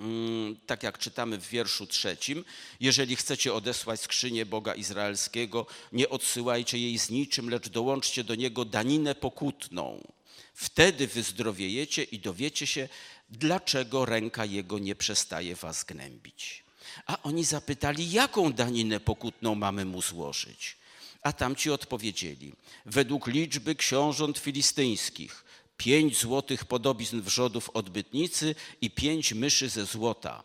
mm, 0.00 0.56
tak 0.66 0.82
jak 0.82 0.98
czytamy 0.98 1.38
w 1.38 1.48
wierszu 1.48 1.86
trzecim, 1.86 2.44
jeżeli 2.80 3.16
chcecie 3.16 3.54
odesłać 3.54 4.00
skrzynię 4.00 4.46
Boga 4.46 4.74
Izraelskiego, 4.74 5.66
nie 5.92 6.08
odsyłajcie 6.08 6.78
jej 6.78 6.98
z 6.98 7.10
niczym, 7.10 7.50
lecz 7.50 7.68
dołączcie 7.68 8.24
do 8.24 8.34
niego 8.34 8.64
daninę 8.64 9.14
pokutną. 9.14 10.12
Wtedy 10.54 11.06
wyzdrowiejecie 11.06 12.02
i 12.02 12.18
dowiecie 12.18 12.66
się, 12.66 12.88
dlaczego 13.30 14.04
ręka 14.04 14.44
jego 14.44 14.78
nie 14.78 14.94
przestaje 14.94 15.56
was 15.56 15.84
gnębić. 15.84 16.64
A 17.06 17.22
oni 17.22 17.44
zapytali, 17.44 18.10
jaką 18.10 18.52
daninę 18.52 19.00
pokutną 19.00 19.54
mamy 19.54 19.84
mu 19.84 20.02
złożyć? 20.02 20.76
A 21.24 21.32
tamci 21.32 21.70
odpowiedzieli, 21.70 22.52
według 22.86 23.26
liczby 23.26 23.74
książąt 23.74 24.38
filistyńskich, 24.38 25.44
pięć 25.76 26.18
złotych 26.18 26.64
podobizn 26.64 27.20
wrzodów 27.20 27.70
odbytnicy 27.70 28.54
i 28.80 28.90
pięć 28.90 29.32
myszy 29.32 29.68
ze 29.68 29.86
złota. 29.86 30.42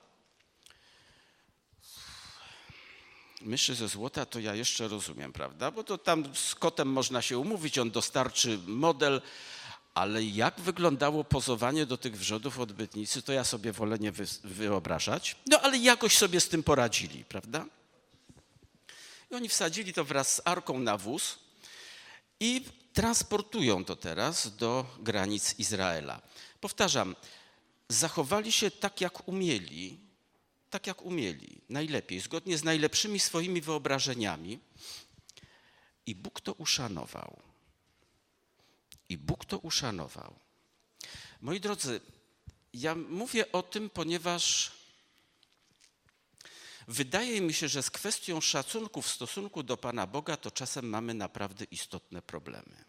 Myszy 3.42 3.76
ze 3.76 3.88
złota 3.88 4.26
to 4.26 4.40
ja 4.40 4.56
jeszcze 4.56 4.88
rozumiem, 4.88 5.34
prawda? 5.34 5.72
Bo 5.72 5.84
to 5.84 5.98
tam 5.98 6.36
z 6.36 6.56
kotem 6.56 6.88
można 6.88 7.22
się 7.22 7.38
umówić, 7.38 7.78
on 7.78 7.92
dostarczy 7.92 8.60
model, 8.68 9.22
ale 9.94 10.24
jak 10.24 10.60
wyglądało 10.60 11.24
pozowanie 11.24 11.86
do 11.86 11.98
tych 11.98 12.18
wrzodów 12.18 12.60
odbytnicy, 12.60 13.22
to 13.22 13.34
ja 13.34 13.44
sobie 13.44 13.72
wolę 13.72 14.00
nie 14.00 14.12
wyobrażać. 14.44 15.36
No 15.48 15.60
ale 15.60 15.78
jakoś 15.78 16.18
sobie 16.18 16.40
z 16.42 16.50
tym 16.50 16.64
poradzili, 16.64 17.26
prawda? 17.26 17.66
I 19.32 19.36
oni 19.36 19.50
wsadzili 19.50 19.94
to 19.94 20.06
wraz 20.06 20.36
z 20.36 20.42
arką 20.46 20.80
na 20.80 20.98
wóz 20.98 21.40
i 22.40 22.66
transportują 22.94 23.86
to 23.86 23.96
teraz 23.96 24.56
do 24.56 24.86
granic 25.00 25.60
Izraela. 25.60 26.22
Powtarzam, 26.62 27.16
zachowali 27.90 28.52
się 28.52 28.72
tak, 28.72 29.02
jak 29.02 29.28
umieli, 29.28 30.00
tak 30.70 30.88
jak 30.88 31.02
umieli, 31.02 31.62
najlepiej, 31.70 32.20
zgodnie 32.20 32.58
z 32.58 32.64
najlepszymi 32.64 33.20
swoimi 33.20 33.62
wyobrażeniami. 33.62 34.60
I 36.06 36.16
Bóg 36.16 36.42
to 36.42 36.54
uszanował. 36.54 37.40
I 39.10 39.18
Bóg 39.18 39.46
to 39.46 39.58
uszanował. 39.58 40.36
Moi 41.42 41.60
drodzy, 41.60 42.02
ja 42.74 42.96
mówię 42.96 43.52
o 43.52 43.64
tym, 43.64 43.90
ponieważ 43.90 44.72
wydaje 46.90 47.42
mi 47.42 47.54
się, 47.54 47.68
że 47.68 47.84
z 47.84 47.90
kwestią 47.90 48.42
szacunku 48.42 49.02
w 49.02 49.10
stosunku 49.10 49.64
do 49.64 49.78
Pana 49.78 50.08
Boga 50.08 50.38
to 50.38 50.52
czasem 50.52 50.90
mamy 50.90 51.14
naprawdę 51.14 51.66
istotne 51.66 52.22
problemy. 52.22 52.86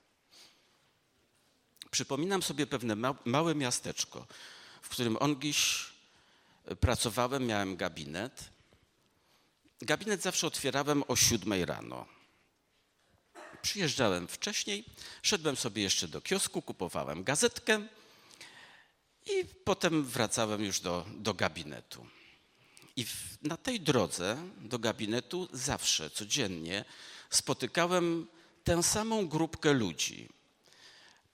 Przypominam 1.90 2.42
sobie 2.42 2.66
pewne 2.66 3.14
małe 3.24 3.54
miasteczko, 3.54 4.26
w 4.82 4.88
którym 4.88 5.16
ongiś 5.16 5.86
pracowałem, 6.80 7.46
miałem 7.46 7.76
gabinet. 7.76 8.50
Gabinet 9.80 10.22
zawsze 10.22 10.46
otwierałem 10.46 11.02
o 11.08 11.16
siódmej 11.16 11.64
rano. 11.64 12.06
Przyjeżdżałem 13.62 14.28
wcześniej, 14.28 14.84
szedłem 15.22 15.56
sobie 15.56 15.82
jeszcze 15.82 16.08
do 16.08 16.20
kiosku, 16.20 16.62
kupowałem 16.62 17.24
gazetkę 17.24 17.86
i 19.26 19.44
potem 19.64 20.04
wracałem 20.04 20.64
już 20.64 20.80
do, 20.80 21.06
do 21.16 21.34
gabinetu. 21.34 22.06
I 23.00 23.04
w, 23.04 23.38
na 23.42 23.56
tej 23.56 23.80
drodze 23.80 24.36
do 24.60 24.78
gabinetu 24.78 25.48
zawsze, 25.52 26.10
codziennie 26.10 26.84
spotykałem 27.30 28.26
tę 28.64 28.82
samą 28.82 29.28
grupkę 29.28 29.72
ludzi. 29.72 30.28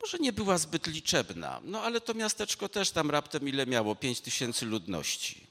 Może 0.02 0.18
nie 0.18 0.33
była 0.33 0.59
zbyt 0.59 0.87
liczebna, 0.87 1.61
no 1.64 1.83
ale 1.83 2.00
to 2.00 2.14
miasteczko 2.14 2.68
też 2.68 2.90
tam 2.90 3.11
raptem 3.11 3.48
ile 3.48 3.66
miało? 3.66 3.94
Pięć 3.94 4.20
tysięcy 4.20 4.66
ludności. 4.66 5.46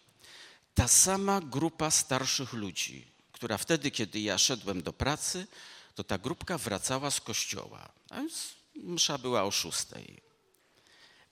Ta 0.76 0.88
sama 0.88 1.42
grupa 1.42 1.92
starszych 1.92 2.54
ludzi, 2.54 3.08
która 3.32 3.58
wtedy, 3.58 3.92
kiedy 3.92 4.20
ja 4.20 4.38
szedłem 4.38 4.82
do 4.82 4.94
pracy, 4.94 5.48
to 5.96 6.04
ta 6.04 6.18
grupka 6.18 6.58
wracała 6.58 7.12
z 7.12 7.22
kościoła. 7.22 7.90
A 8.10 8.16
więc 8.20 8.54
msza 8.76 9.18
była 9.18 9.44
o 9.44 9.52
szóstej. 9.52 10.22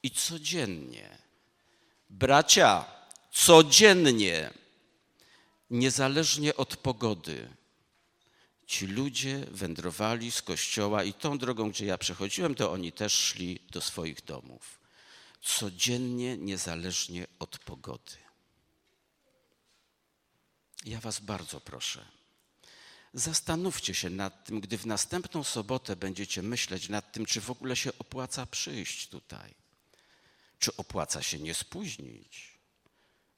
I 0.03 0.11
codziennie, 0.11 1.17
bracia, 2.09 2.85
codziennie, 3.31 4.62
niezależnie 5.73 6.55
od 6.55 6.77
pogody, 6.77 7.49
ci 8.67 8.87
ludzie 8.87 9.45
wędrowali 9.51 10.31
z 10.31 10.41
kościoła 10.41 11.03
i 11.03 11.13
tą 11.13 11.37
drogą, 11.37 11.69
gdzie 11.69 11.85
ja 11.85 11.97
przechodziłem, 11.97 12.55
to 12.55 12.71
oni 12.71 12.91
też 12.91 13.13
szli 13.13 13.59
do 13.71 13.81
swoich 13.81 14.23
domów. 14.25 14.79
Codziennie, 15.41 16.37
niezależnie 16.37 17.27
od 17.39 17.59
pogody. 17.59 18.17
Ja 20.85 20.99
Was 20.99 21.19
bardzo 21.19 21.61
proszę, 21.61 22.05
zastanówcie 23.13 23.93
się 23.93 24.09
nad 24.09 24.45
tym, 24.45 24.61
gdy 24.61 24.77
w 24.77 24.85
następną 24.85 25.43
sobotę 25.43 25.95
będziecie 25.95 26.41
myśleć 26.41 26.89
nad 26.89 27.11
tym, 27.11 27.25
czy 27.25 27.41
w 27.41 27.51
ogóle 27.51 27.75
się 27.75 27.97
opłaca 27.99 28.45
przyjść 28.45 29.07
tutaj. 29.07 29.53
Czy 30.59 30.75
opłaca 30.75 31.21
się 31.21 31.39
nie 31.39 31.53
spóźnić? 31.53 32.52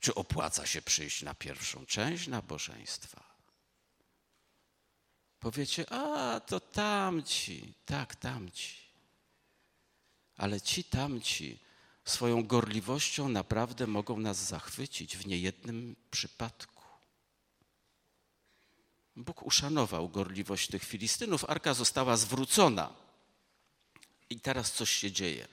Czy 0.06 0.16
opłaca 0.16 0.66
się 0.66 0.82
przyjść 0.82 1.22
na 1.22 1.34
pierwszą 1.34 1.86
część 1.86 2.28
nabożeństwa? 2.28 3.24
Powiecie, 5.40 5.90
a 5.90 6.40
to 6.40 6.60
tamci, 6.60 7.74
tak, 7.86 8.16
tamci. 8.16 8.76
Ale 10.38 10.62
ci 10.62 10.84
tamci 10.84 11.60
swoją 12.04 12.44
gorliwością 12.44 13.30
naprawdę 13.30 13.88
mogą 13.88 14.20
nas 14.20 14.38
zachwycić 14.38 15.18
w 15.18 15.28
niejednym 15.28 15.96
przypadku. 16.12 16.84
Bóg 19.16 19.44
uszanował 19.44 20.10
gorliwość 20.10 20.70
tych 20.70 20.84
Filistynów, 20.84 21.46
arka 21.46 21.74
została 21.74 22.18
zwrócona. 22.18 22.94
I 24.30 24.40
teraz 24.40 24.72
coś 24.72 24.90
się 24.90 25.12
dzieje. 25.12 25.48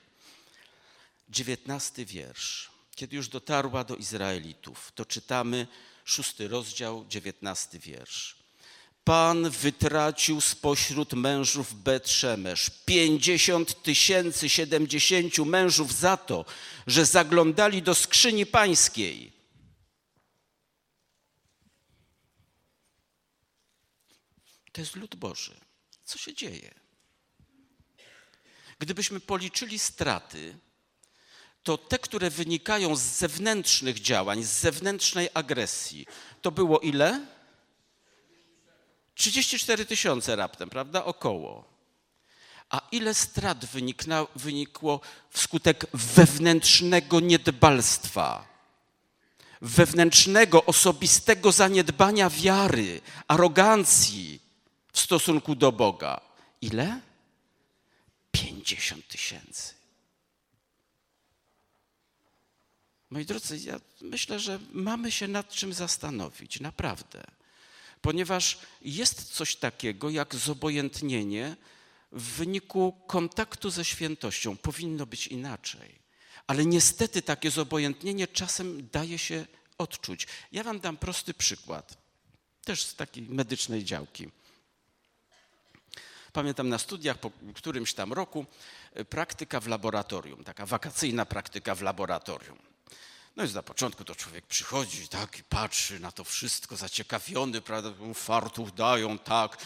Dziewiętnasty 1.29 2.05
wiersz. 2.05 2.72
Kiedy 2.95 3.15
już 3.15 3.27
dotarła 3.27 3.83
do 3.83 3.95
Izraelitów, 3.95 4.91
to 4.95 5.05
czytamy 5.05 5.67
szósty 6.05 6.47
rozdział, 6.47 7.05
dziewiętnasty 7.09 7.79
wiersz. 7.79 8.43
Pan 9.03 9.49
wytracił 9.49 10.41
spośród 10.41 11.13
mężów 11.13 11.83
Betrzemesz 11.83 12.71
pięćdziesiąt 12.85 13.83
tysięcy 13.83 14.49
siedemdziesięciu 14.49 15.45
mężów 15.45 15.93
za 15.93 16.17
to, 16.17 16.45
że 16.87 17.05
zaglądali 17.05 17.81
do 17.81 17.95
skrzyni 17.95 18.45
pańskiej. 18.45 19.33
To 24.71 24.81
jest 24.81 24.95
lud 24.95 25.15
Boży. 25.15 25.55
Co 26.03 26.17
się 26.17 26.33
dzieje? 26.33 26.73
Gdybyśmy 28.79 29.19
policzyli 29.19 29.79
straty, 29.79 30.57
to 31.63 31.77
te, 31.77 31.99
które 31.99 32.29
wynikają 32.29 32.95
z 32.95 33.01
zewnętrznych 33.01 33.99
działań, 33.99 34.43
z 34.43 34.49
zewnętrznej 34.49 35.29
agresji, 35.33 36.05
to 36.41 36.51
było 36.51 36.79
ile? 36.79 37.25
34 39.15 39.85
tysiące 39.85 40.35
raptem, 40.35 40.69
prawda? 40.69 41.05
Około. 41.05 41.73
A 42.69 42.81
ile 42.91 43.13
strat 43.13 43.65
wynikna, 43.65 44.27
wynikło 44.35 44.99
wskutek 45.29 45.85
wewnętrznego 45.93 47.19
niedbalstwa, 47.19 48.47
wewnętrznego, 49.61 50.65
osobistego 50.65 51.51
zaniedbania 51.51 52.29
wiary, 52.29 53.01
arogancji 53.27 54.39
w 54.93 54.99
stosunku 54.99 55.55
do 55.55 55.71
Boga? 55.71 56.21
Ile? 56.61 57.01
50 58.31 59.07
tysięcy. 59.07 59.82
Moi 63.13 63.25
drodzy, 63.25 63.57
ja 63.57 63.79
myślę, 64.01 64.39
że 64.39 64.59
mamy 64.71 65.11
się 65.11 65.27
nad 65.27 65.49
czym 65.49 65.73
zastanowić, 65.73 66.59
naprawdę. 66.59 67.23
Ponieważ 68.01 68.59
jest 68.81 69.23
coś 69.23 69.55
takiego 69.55 70.09
jak 70.09 70.35
zobojętnienie 70.35 71.55
w 72.11 72.23
wyniku 72.23 72.93
kontaktu 73.07 73.69
ze 73.69 73.85
świętością. 73.85 74.57
Powinno 74.57 75.05
być 75.05 75.27
inaczej. 75.27 75.99
Ale 76.47 76.65
niestety 76.65 77.21
takie 77.21 77.51
zobojętnienie 77.51 78.27
czasem 78.27 78.89
daje 78.91 79.17
się 79.17 79.45
odczuć. 79.77 80.27
Ja 80.51 80.63
wam 80.63 80.79
dam 80.79 80.97
prosty 80.97 81.33
przykład, 81.33 81.97
też 82.63 82.83
z 82.83 82.95
takiej 82.95 83.23
medycznej 83.23 83.83
działki. 83.83 84.29
Pamiętam 86.31 86.69
na 86.69 86.77
studiach 86.77 87.17
po 87.17 87.31
którymś 87.53 87.93
tam 87.93 88.13
roku 88.13 88.45
praktyka 89.09 89.59
w 89.59 89.67
laboratorium, 89.67 90.43
taka 90.43 90.65
wakacyjna 90.65 91.25
praktyka 91.25 91.75
w 91.75 91.81
laboratorium. 91.81 92.72
No 93.35 93.43
więc 93.43 93.55
na 93.55 93.63
początku 93.63 94.05
to 94.05 94.15
człowiek 94.15 94.45
przychodzi 94.45 95.07
tak 95.07 95.39
i 95.39 95.43
patrzy 95.43 95.99
na 95.99 96.11
to 96.11 96.23
wszystko, 96.23 96.75
zaciekawiony, 96.75 97.61
prawda, 97.61 97.89
fartuch 98.13 98.71
dają, 98.71 99.19
tak. 99.19 99.57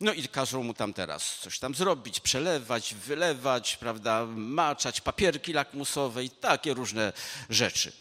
No 0.00 0.12
i 0.12 0.28
każą 0.28 0.62
mu 0.62 0.74
tam 0.74 0.92
teraz 0.92 1.38
coś 1.38 1.58
tam 1.58 1.74
zrobić, 1.74 2.20
przelewać, 2.20 2.94
wylewać, 2.94 3.76
prawda, 3.76 4.26
maczać, 4.36 5.00
papierki 5.00 5.52
lakmusowe 5.52 6.24
i 6.24 6.30
takie 6.30 6.74
różne 6.74 7.12
rzeczy. 7.50 7.92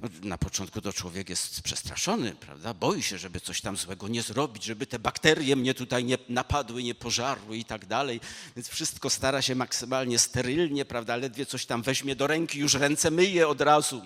No, 0.00 0.08
na 0.22 0.38
początku 0.38 0.80
to 0.80 0.92
człowiek 0.92 1.28
jest 1.30 1.62
przestraszony, 1.62 2.34
prawda? 2.34 2.74
Boi 2.74 3.02
się, 3.02 3.18
żeby 3.18 3.40
coś 3.40 3.60
tam 3.60 3.76
złego 3.76 4.08
nie 4.08 4.22
zrobić, 4.22 4.64
żeby 4.64 4.86
te 4.86 4.98
bakterie 4.98 5.56
mnie 5.56 5.74
tutaj 5.74 6.04
nie 6.04 6.18
napadły, 6.28 6.82
nie 6.82 6.94
pożarły 6.94 7.56
i 7.56 7.64
tak 7.64 7.86
dalej. 7.86 8.20
Więc 8.56 8.68
wszystko 8.68 9.10
stara 9.10 9.42
się 9.42 9.54
maksymalnie 9.54 10.18
sterylnie, 10.18 10.84
prawda? 10.84 11.16
Ledwie 11.16 11.46
coś 11.46 11.66
tam 11.66 11.82
weźmie 11.82 12.16
do 12.16 12.26
ręki, 12.26 12.58
już 12.58 12.74
ręce 12.74 13.10
myje 13.10 13.48
od 13.48 13.60
razu. 13.60 14.02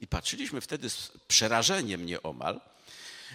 I 0.00 0.06
patrzyliśmy 0.06 0.60
wtedy 0.60 0.90
z 0.90 1.12
przerażeniem 1.28 2.06
nieomal, 2.06 2.60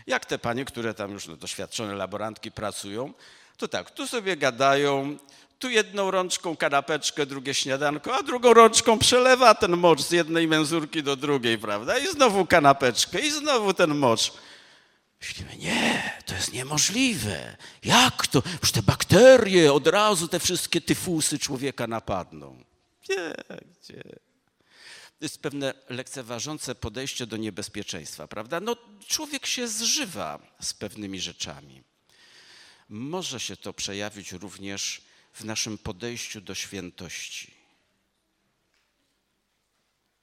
jak 0.07 0.25
te 0.25 0.39
panie, 0.39 0.65
które 0.65 0.93
tam 0.93 1.11
już 1.11 1.27
no, 1.27 1.37
doświadczone 1.37 1.95
laborantki 1.95 2.51
pracują, 2.51 3.13
to 3.57 3.67
tak, 3.67 3.91
tu 3.91 4.07
sobie 4.07 4.37
gadają, 4.37 5.17
tu 5.59 5.69
jedną 5.69 6.11
rączką 6.11 6.57
kanapeczkę, 6.57 7.25
drugie 7.25 7.53
śniadanko, 7.53 8.15
a 8.15 8.23
drugą 8.23 8.53
rączką 8.53 8.99
przelewa 8.99 9.55
ten 9.55 9.77
mocz 9.77 10.01
z 10.01 10.11
jednej 10.11 10.47
menzurki 10.47 11.03
do 11.03 11.15
drugiej, 11.15 11.57
prawda? 11.57 11.97
I 11.97 12.07
znowu 12.07 12.45
kanapeczkę, 12.45 13.19
i 13.19 13.31
znowu 13.31 13.73
ten 13.73 13.95
mocz. 13.95 14.33
Myślimy, 15.21 15.57
nie, 15.57 16.13
to 16.25 16.33
jest 16.35 16.53
niemożliwe. 16.53 17.57
Jak 17.83 18.27
to? 18.27 18.43
Już 18.61 18.71
te 18.71 18.81
bakterie 18.81 19.73
od 19.73 19.87
razu, 19.87 20.27
te 20.27 20.39
wszystkie 20.39 20.81
tyfusy 20.81 21.39
człowieka 21.39 21.87
napadną. 21.87 22.63
Nie, 23.09 23.33
gdzie? 23.81 24.03
Jest 25.21 25.41
pewne 25.41 25.73
lekceważące 25.89 26.75
podejście 26.75 27.27
do 27.27 27.37
niebezpieczeństwa, 27.37 28.27
prawda? 28.27 28.59
No, 28.59 28.77
człowiek 29.07 29.45
się 29.45 29.67
zżywa 29.67 30.39
z 30.61 30.73
pewnymi 30.73 31.19
rzeczami. 31.19 31.83
Może 32.89 33.39
się 33.39 33.57
to 33.57 33.73
przejawić 33.73 34.31
również 34.31 35.01
w 35.33 35.43
naszym 35.43 35.77
podejściu 35.77 36.41
do 36.41 36.55
świętości. 36.55 37.53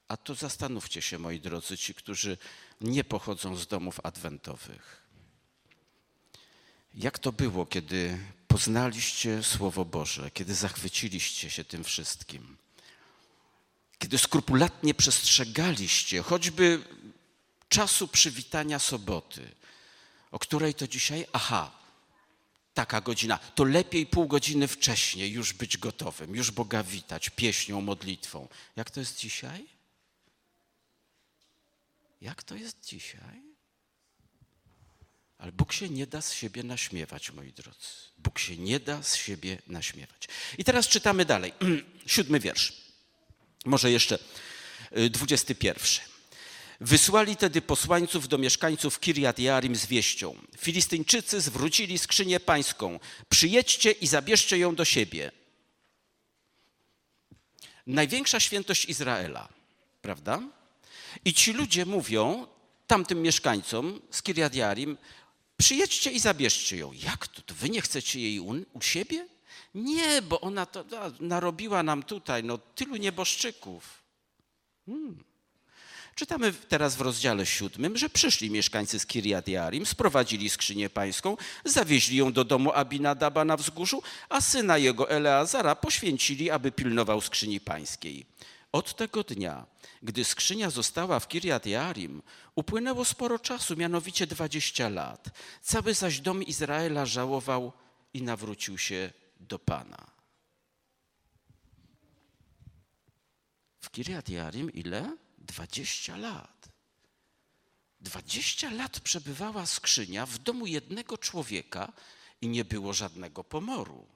A 0.08 0.16
to 0.16 0.34
zastanówcie 0.34 1.02
się, 1.02 1.18
moi 1.18 1.40
drodzy, 1.40 1.78
ci, 1.78 1.94
którzy 1.94 2.38
nie 2.80 3.04
pochodzą 3.04 3.56
z 3.56 3.66
domów 3.66 4.00
adwentowych. 4.02 5.02
Jak 6.94 7.18
to 7.18 7.32
było, 7.32 7.66
kiedy 7.66 8.18
poznaliście 8.48 9.42
Słowo 9.42 9.84
Boże, 9.84 10.30
kiedy 10.30 10.54
zachwyciliście 10.54 11.50
się 11.50 11.64
tym 11.64 11.84
wszystkim? 11.84 12.56
Kiedy 13.98 14.18
skrupulatnie 14.18 14.94
przestrzegaliście 14.94 16.22
choćby 16.22 16.84
czasu 17.68 18.08
przywitania 18.08 18.78
soboty. 18.78 19.50
O 20.30 20.38
której 20.38 20.74
to 20.74 20.88
dzisiaj? 20.88 21.26
Aha, 21.32 21.70
taka 22.74 23.00
godzina. 23.00 23.38
To 23.38 23.64
lepiej 23.64 24.06
pół 24.06 24.26
godziny 24.26 24.68
wcześniej 24.68 25.32
już 25.32 25.52
być 25.52 25.76
gotowym, 25.76 26.36
już 26.36 26.50
Boga 26.50 26.82
witać 26.82 27.30
pieśnią, 27.30 27.80
modlitwą. 27.80 28.48
Jak 28.76 28.90
to 28.90 29.00
jest 29.00 29.18
dzisiaj? 29.18 29.66
Jak 32.20 32.42
to 32.42 32.54
jest 32.54 32.84
dzisiaj? 32.84 33.42
Ale 35.38 35.52
Bóg 35.52 35.72
się 35.72 35.88
nie 35.88 36.06
da 36.06 36.22
z 36.22 36.32
siebie 36.32 36.62
naśmiewać, 36.62 37.32
moi 37.32 37.52
drodzy. 37.52 37.88
Bóg 38.18 38.38
się 38.38 38.56
nie 38.56 38.80
da 38.80 39.02
z 39.02 39.16
siebie 39.16 39.58
naśmiewać. 39.66 40.28
I 40.58 40.64
teraz 40.64 40.88
czytamy 40.88 41.24
dalej. 41.24 41.52
Siódmy 42.06 42.40
wiersz. 42.40 42.87
Może 43.68 43.90
jeszcze 43.90 44.18
y, 44.98 45.10
dwudziesty 45.10 45.54
pierwszy. 45.54 46.00
Wysłali 46.80 47.36
tedy 47.36 47.62
posłańców 47.62 48.28
do 48.28 48.38
mieszkańców 48.38 49.00
Kirjat 49.00 49.38
Jarim 49.38 49.76
z 49.76 49.86
wieścią. 49.86 50.36
Filistyńczycy 50.58 51.40
zwrócili 51.40 51.98
skrzynię 51.98 52.40
pańską. 52.40 53.00
Przyjedźcie 53.28 53.90
i 53.90 54.06
zabierzcie 54.06 54.58
ją 54.58 54.74
do 54.74 54.84
siebie. 54.84 55.32
Największa 57.86 58.40
świętość 58.40 58.84
Izraela, 58.84 59.48
prawda? 60.02 60.42
I 61.24 61.34
ci 61.34 61.52
ludzie 61.52 61.86
mówią 61.86 62.46
tamtym 62.86 63.22
mieszkańcom 63.22 64.00
z 64.10 64.22
Kirjat 64.22 64.54
Jarim, 64.54 64.98
przyjedźcie 65.56 66.10
i 66.10 66.20
zabierzcie 66.20 66.76
ją. 66.76 66.92
Jak 66.92 67.26
to? 67.26 67.42
to 67.42 67.54
wy 67.54 67.70
nie 67.70 67.80
chcecie 67.80 68.20
jej 68.20 68.40
u, 68.40 68.64
u 68.72 68.82
siebie? 68.82 69.26
Nie, 69.74 70.22
bo 70.22 70.40
ona 70.40 70.66
to 70.66 70.84
narobiła 71.20 71.82
nam 71.82 72.02
tutaj 72.02 72.44
no, 72.44 72.58
tylu 72.58 72.96
nieboszczyków. 72.96 74.02
Hmm. 74.86 75.24
Czytamy 76.14 76.52
teraz 76.52 76.96
w 76.96 77.00
rozdziale 77.00 77.46
siódmym, 77.46 77.96
że 77.96 78.10
przyszli 78.10 78.50
mieszkańcy 78.50 78.98
z 78.98 79.06
Kirjat 79.06 79.48
Jarim, 79.48 79.86
sprowadzili 79.86 80.50
skrzynię 80.50 80.90
pańską, 80.90 81.36
zawieźli 81.64 82.16
ją 82.16 82.32
do 82.32 82.44
domu 82.44 82.72
Abinadaba 82.72 83.44
na 83.44 83.56
wzgórzu, 83.56 84.02
a 84.28 84.40
syna 84.40 84.78
jego 84.78 85.10
Eleazara 85.10 85.74
poświęcili, 85.74 86.50
aby 86.50 86.72
pilnował 86.72 87.20
skrzyni 87.20 87.60
pańskiej. 87.60 88.26
Od 88.72 88.96
tego 88.96 89.24
dnia, 89.24 89.66
gdy 90.02 90.24
skrzynia 90.24 90.70
została 90.70 91.20
w 91.20 91.28
Kirjat 91.28 91.66
Jarim, 91.66 92.22
upłynęło 92.54 93.04
sporo 93.04 93.38
czasu, 93.38 93.76
mianowicie 93.76 94.26
dwadzieścia 94.26 94.88
lat. 94.88 95.28
Cały 95.62 95.94
zaś 95.94 96.20
dom 96.20 96.42
Izraela 96.42 97.06
żałował 97.06 97.72
i 98.14 98.22
nawrócił 98.22 98.78
się 98.78 99.10
do 99.40 99.58
Pana. 99.58 100.10
W 103.80 103.90
Kirjat 103.90 104.28
Jarim 104.28 104.72
ile? 104.72 105.16
Dwadzieścia 105.38 106.16
lat. 106.16 106.68
Dwadzieścia 108.00 108.70
lat 108.70 109.00
przebywała 109.00 109.66
skrzynia 109.66 110.26
w 110.26 110.38
domu 110.38 110.66
jednego 110.66 111.18
człowieka 111.18 111.92
i 112.40 112.48
nie 112.48 112.64
było 112.64 112.92
żadnego 112.92 113.44
pomoru. 113.44 114.06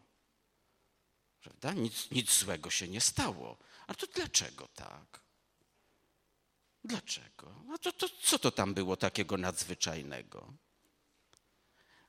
Prawda? 1.41 1.73
Nic, 1.73 2.11
nic 2.11 2.39
złego 2.39 2.71
się 2.71 2.89
nie 2.89 3.01
stało. 3.01 3.59
A 3.87 3.95
to 3.95 4.07
dlaczego 4.07 4.69
tak? 4.69 5.21
Dlaczego? 6.85 7.55
A 7.75 7.79
to, 7.79 7.93
to 7.93 8.09
co 8.23 8.39
to 8.39 8.51
tam 8.51 8.75
było 8.75 8.97
takiego 8.97 9.37
nadzwyczajnego? 9.37 10.53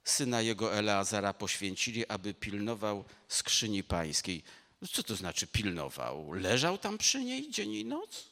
Syna 0.04 0.42
jego 0.42 0.74
Eleazara 0.74 1.34
poświęcili, 1.34 2.08
aby 2.08 2.34
pilnował 2.34 3.06
skrzyni 3.28 3.84
pańskiej. 3.84 4.44
No 4.82 4.88
co 4.88 5.04
to 5.04 5.16
znaczy 5.16 5.48
pilnował? 5.48 6.34
Leżał 6.34 6.78
tam 6.78 6.98
przy 6.98 7.24
niej 7.24 7.52
dzień 7.52 7.74
i 7.74 7.86
noc? 7.86 8.30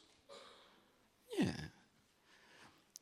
Nie. 1.38 1.70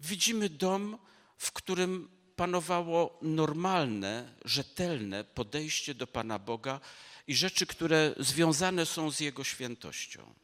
Widzimy 0.00 0.48
dom, 0.48 0.98
w 1.38 1.52
którym 1.52 2.08
panowało 2.36 3.18
normalne, 3.22 4.34
rzetelne 4.44 5.24
podejście 5.24 5.94
do 5.94 6.06
Pana 6.06 6.38
Boga 6.38 6.80
i 7.26 7.34
rzeczy, 7.34 7.66
które 7.66 8.14
związane 8.18 8.86
są 8.86 9.10
z 9.10 9.20
Jego 9.20 9.44
świętością. 9.44 10.34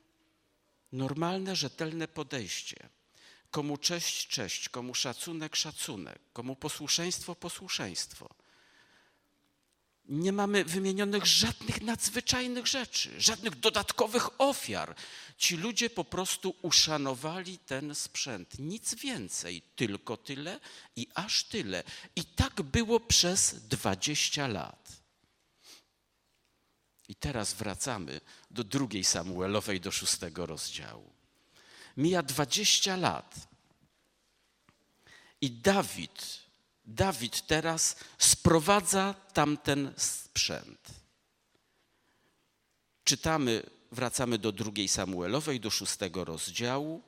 Normalne, 0.92 1.56
rzetelne 1.56 2.08
podejście. 2.08 2.88
Komu 3.56 3.76
cześć, 3.76 4.28
cześć, 4.28 4.68
komu 4.68 4.94
szacunek, 4.94 5.56
szacunek, 5.56 6.18
komu 6.32 6.56
posłuszeństwo, 6.56 7.34
posłuszeństwo 7.34 8.34
nie 10.08 10.32
mamy 10.32 10.64
wymienionych 10.64 11.26
żadnych 11.26 11.82
nadzwyczajnych 11.82 12.66
rzeczy, 12.66 13.20
żadnych 13.20 13.60
dodatkowych 13.60 14.40
ofiar. 14.40 14.94
Ci 15.36 15.56
ludzie 15.56 15.90
po 15.90 16.04
prostu 16.04 16.54
uszanowali 16.62 17.58
ten 17.58 17.94
sprzęt. 17.94 18.58
Nic 18.58 18.94
więcej, 18.94 19.62
tylko 19.76 20.16
tyle 20.16 20.60
i 20.96 21.08
aż 21.14 21.44
tyle. 21.44 21.82
I 22.16 22.24
tak 22.24 22.62
było 22.62 23.00
przez 23.00 23.54
20 23.54 24.46
lat. 24.46 24.92
I 27.08 27.14
teraz 27.14 27.54
wracamy 27.54 28.20
do 28.50 28.64
drugiej 28.64 29.04
Samuelowej, 29.04 29.80
do 29.80 29.92
szóstego 29.92 30.46
rozdziału. 30.46 31.15
Mija 31.96 32.22
20 32.22 32.96
lat. 32.96 33.34
I 35.40 35.50
Dawid 35.50 36.46
Dawid 36.86 37.46
teraz 37.46 37.96
sprowadza 38.18 39.14
tamten 39.32 39.92
sprzęt. 39.96 40.90
Czytamy, 43.04 43.62
wracamy 43.92 44.38
do 44.38 44.52
drugiej 44.52 44.88
Samuelowej, 44.88 45.60
do 45.60 45.70
szóstego 45.70 46.24
rozdziału. 46.24 47.02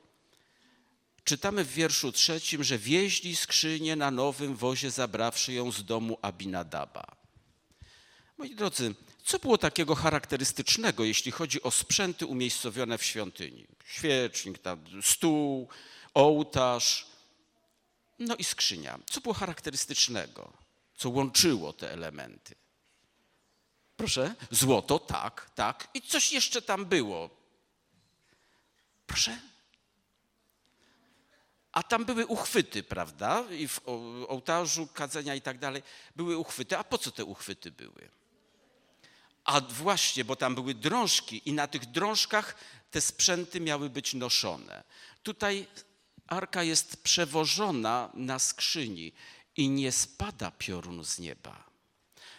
Czytamy 1.24 1.64
w 1.64 1.72
wierszu 1.72 2.12
trzecim, 2.12 2.64
że 2.64 2.78
wieźli 2.78 3.36
skrzynię 3.36 3.96
na 3.96 4.10
nowym 4.10 4.56
wozie, 4.56 4.90
zabrawszy 4.90 5.52
ją 5.52 5.72
z 5.72 5.84
domu 5.84 6.18
Abinadaba. 6.22 7.16
Moi 8.38 8.54
drodzy, 8.54 8.94
co 9.28 9.38
było 9.38 9.58
takiego 9.58 9.94
charakterystycznego, 9.94 11.04
jeśli 11.04 11.32
chodzi 11.32 11.62
o 11.62 11.70
sprzęty 11.70 12.26
umiejscowione 12.26 12.98
w 12.98 13.04
świątyni? 13.04 13.66
Świecznik, 13.84 14.58
stół, 15.02 15.68
ołtarz, 16.14 17.06
no 18.18 18.36
i 18.36 18.44
skrzynia. 18.44 18.98
Co 19.10 19.20
było 19.20 19.34
charakterystycznego? 19.34 20.52
Co 20.96 21.10
łączyło 21.10 21.72
te 21.72 21.92
elementy? 21.92 22.54
Proszę, 23.96 24.34
złoto, 24.50 24.98
tak, 24.98 25.50
tak. 25.54 25.88
I 25.94 26.02
coś 26.02 26.32
jeszcze 26.32 26.62
tam 26.62 26.86
było. 26.86 27.30
Proszę. 29.06 29.38
A 31.72 31.82
tam 31.82 32.04
były 32.04 32.26
uchwyty, 32.26 32.82
prawda? 32.82 33.44
I 33.50 33.68
w 33.68 33.80
ołtarzu, 34.28 34.86
kadzenia 34.86 35.34
i 35.34 35.40
tak 35.40 35.58
dalej 35.58 35.82
były 36.16 36.36
uchwyty. 36.36 36.78
A 36.78 36.84
po 36.84 36.98
co 36.98 37.10
te 37.10 37.24
uchwyty 37.24 37.70
były? 37.70 38.17
A 39.48 39.60
właśnie, 39.60 40.24
bo 40.24 40.36
tam 40.36 40.54
były 40.54 40.74
drążki 40.74 41.42
i 41.48 41.52
na 41.52 41.66
tych 41.66 41.86
drążkach 41.86 42.56
te 42.90 43.00
sprzęty 43.00 43.60
miały 43.60 43.90
być 43.90 44.14
noszone. 44.14 44.84
Tutaj 45.22 45.66
arka 46.26 46.62
jest 46.62 47.02
przewożona 47.02 48.10
na 48.14 48.38
skrzyni 48.38 49.12
i 49.56 49.68
nie 49.68 49.92
spada 49.92 50.50
piorun 50.50 51.04
z 51.04 51.18
nieba. 51.18 51.64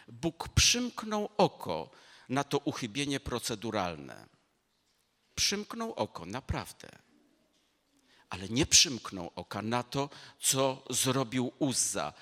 Bóg 0.08 0.50
przymknął 0.50 1.30
oko 1.38 1.90
na 2.30 2.44
to 2.44 2.58
uchybienie 2.58 3.20
proceduralne. 3.20 4.28
Przymknął 5.36 5.94
oko, 5.94 6.26
naprawdę. 6.26 6.90
Ale 8.30 8.50
nie 8.50 8.66
przymknął 8.66 9.32
oka 9.36 9.62
na 9.62 9.84
to, 9.84 10.10
co 10.40 10.84
zrobił 10.90 11.52
Uzza. 11.60 12.14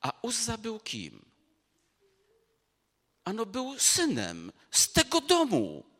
A 0.00 0.12
Uzza 0.22 0.58
był 0.58 0.80
kim? 0.80 1.31
Ano 3.24 3.46
był 3.46 3.78
synem 3.78 4.52
z 4.70 4.92
tego 4.92 5.20
domu 5.20 5.92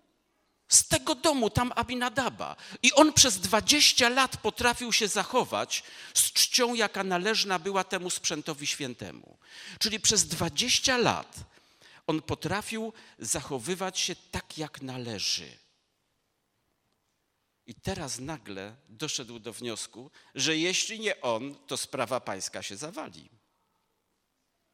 z 0.73 0.89
tego 0.89 1.15
domu, 1.15 1.51
tam 1.51 1.73
Abinadaba. 1.77 2.57
I 2.83 2.93
on 2.93 3.13
przez 3.13 3.39
20 3.39 4.09
lat 4.09 4.37
potrafił 4.37 4.93
się 4.93 5.09
zachować 5.09 5.83
z 6.15 6.33
czcią, 6.33 6.75
jaka 6.75 7.05
należna 7.05 7.59
była 7.59 7.85
temu 7.85 8.11
sprzętowi 8.11 8.67
świętemu. 8.67 9.39
Czyli 9.79 10.01
przez 10.01 10.29
20 10.29 10.97
lat 10.97 11.37
on 12.07 12.23
potrafił 12.23 12.93
zachowywać 13.19 13.99
się 13.99 14.17
tak, 14.31 14.59
jak 14.59 14.83
należy. 14.83 15.59
I 17.67 17.75
teraz 17.75 18.19
nagle 18.19 18.77
doszedł 18.89 19.39
do 19.39 19.53
wniosku, 19.53 20.11
że 20.35 20.57
jeśli 20.57 21.01
nie 21.01 21.21
on, 21.21 21.55
to 21.67 21.77
sprawa 21.77 22.21
pańska 22.21 22.63
się 22.63 22.77
zawali. 22.77 23.29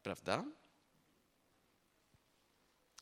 Prawda? 0.02 0.44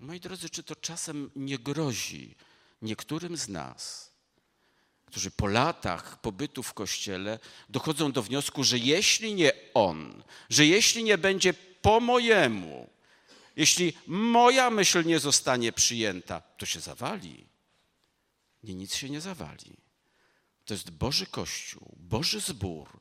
Moi 0.01 0.21
drodzy, 0.21 0.51
czy 0.51 0.63
to 0.63 0.77
czasem 0.77 1.31
nie 1.37 1.59
grozi, 1.59 2.35
niektórym 2.83 3.37
z 3.37 3.49
nas, 3.49 4.11
którzy 5.07 5.31
po 5.31 5.47
latach 5.47 6.21
pobytu 6.21 6.63
w 6.63 6.75
kościele 6.75 7.39
dochodzą 7.69 8.13
do 8.13 8.23
wniosku, 8.23 8.65
że 8.65 8.79
jeśli 8.79 9.35
nie 9.35 9.53
on, 9.75 10.23
że 10.51 10.67
jeśli 10.67 11.05
nie 11.05 11.19
będzie 11.19 11.55
po 11.83 12.01
mojemu, 12.01 12.91
jeśli 13.57 13.93
moja 14.07 14.71
myśl 14.71 15.05
nie 15.05 15.19
zostanie 15.19 15.73
przyjęta, 15.73 16.41
to 16.41 16.67
się 16.67 16.81
zawali. 16.81 17.47
Nie, 18.63 18.75
nic 18.75 18.95
się 18.95 19.11
nie 19.11 19.21
zawali. 19.21 19.77
To 20.65 20.75
jest 20.75 20.91
Boży 20.91 21.27
Kościół, 21.27 21.95
Boży 21.97 22.41
zbór. 22.41 23.01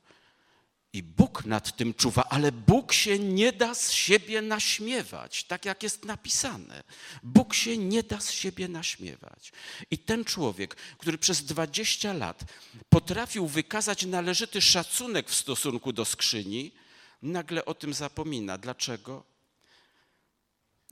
I 0.96 1.04
Bóg 1.04 1.46
nad 1.46 1.76
tym 1.76 1.94
czuwa, 1.94 2.24
ale 2.30 2.52
Bóg 2.52 2.94
się 2.94 3.20
nie 3.20 3.52
da 3.52 3.76
z 3.76 3.92
siebie 3.92 4.42
naśmiewać, 4.42 5.44
tak 5.44 5.66
jak 5.66 5.84
jest 5.84 6.06
napisane. 6.06 6.84
Bóg 7.24 7.54
się 7.54 7.78
nie 7.78 8.04
da 8.04 8.20
z 8.20 8.32
siebie 8.32 8.68
naśmiewać. 8.68 9.52
I 9.92 9.98
ten 9.98 10.26
człowiek, 10.26 10.76
który 10.76 11.18
przez 11.18 11.44
20 11.44 12.14
lat 12.14 12.44
potrafił 12.90 13.48
wykazać 13.48 14.06
należyty 14.06 14.62
szacunek 14.62 15.30
w 15.30 15.36
stosunku 15.36 15.94
do 15.94 16.06
skrzyni, 16.06 16.72
nagle 17.22 17.66
o 17.66 17.74
tym 17.74 17.94
zapomina. 17.94 18.58
Dlaczego? 18.58 19.24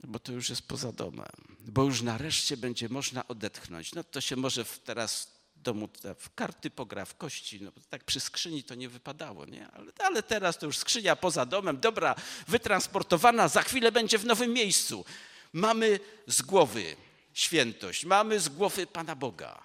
Bo 0.02 0.18
to 0.18 0.32
już 0.32 0.48
jest 0.50 0.62
poza 0.62 0.92
domem, 0.92 1.56
bo 1.60 1.84
już 1.84 2.02
nareszcie 2.02 2.56
będzie 2.56 2.88
można 2.88 3.28
odetchnąć. 3.28 3.94
No 3.94 4.04
to 4.04 4.20
się 4.20 4.36
może 4.36 4.64
teraz 4.64 5.33
domu 5.64 5.88
w 6.18 6.34
karty 6.34 6.70
pogra, 6.70 7.04
w 7.04 7.16
kości. 7.16 7.60
No, 7.62 7.72
tak 7.90 8.04
przy 8.04 8.20
skrzyni 8.20 8.64
to 8.64 8.74
nie 8.74 8.88
wypadało, 8.88 9.46
nie? 9.46 9.68
Ale, 9.68 9.92
ale 9.98 10.22
teraz 10.22 10.58
to 10.58 10.66
już 10.66 10.78
skrzynia 10.78 11.16
poza 11.16 11.46
domem, 11.46 11.80
dobra, 11.80 12.14
wytransportowana, 12.48 13.48
za 13.48 13.62
chwilę 13.62 13.92
będzie 13.92 14.18
w 14.18 14.24
nowym 14.24 14.52
miejscu. 14.52 15.04
Mamy 15.52 16.00
z 16.26 16.42
głowy 16.42 16.96
świętość, 17.32 18.04
mamy 18.04 18.40
z 18.40 18.48
głowy 18.48 18.86
Pana 18.86 19.16
Boga. 19.16 19.62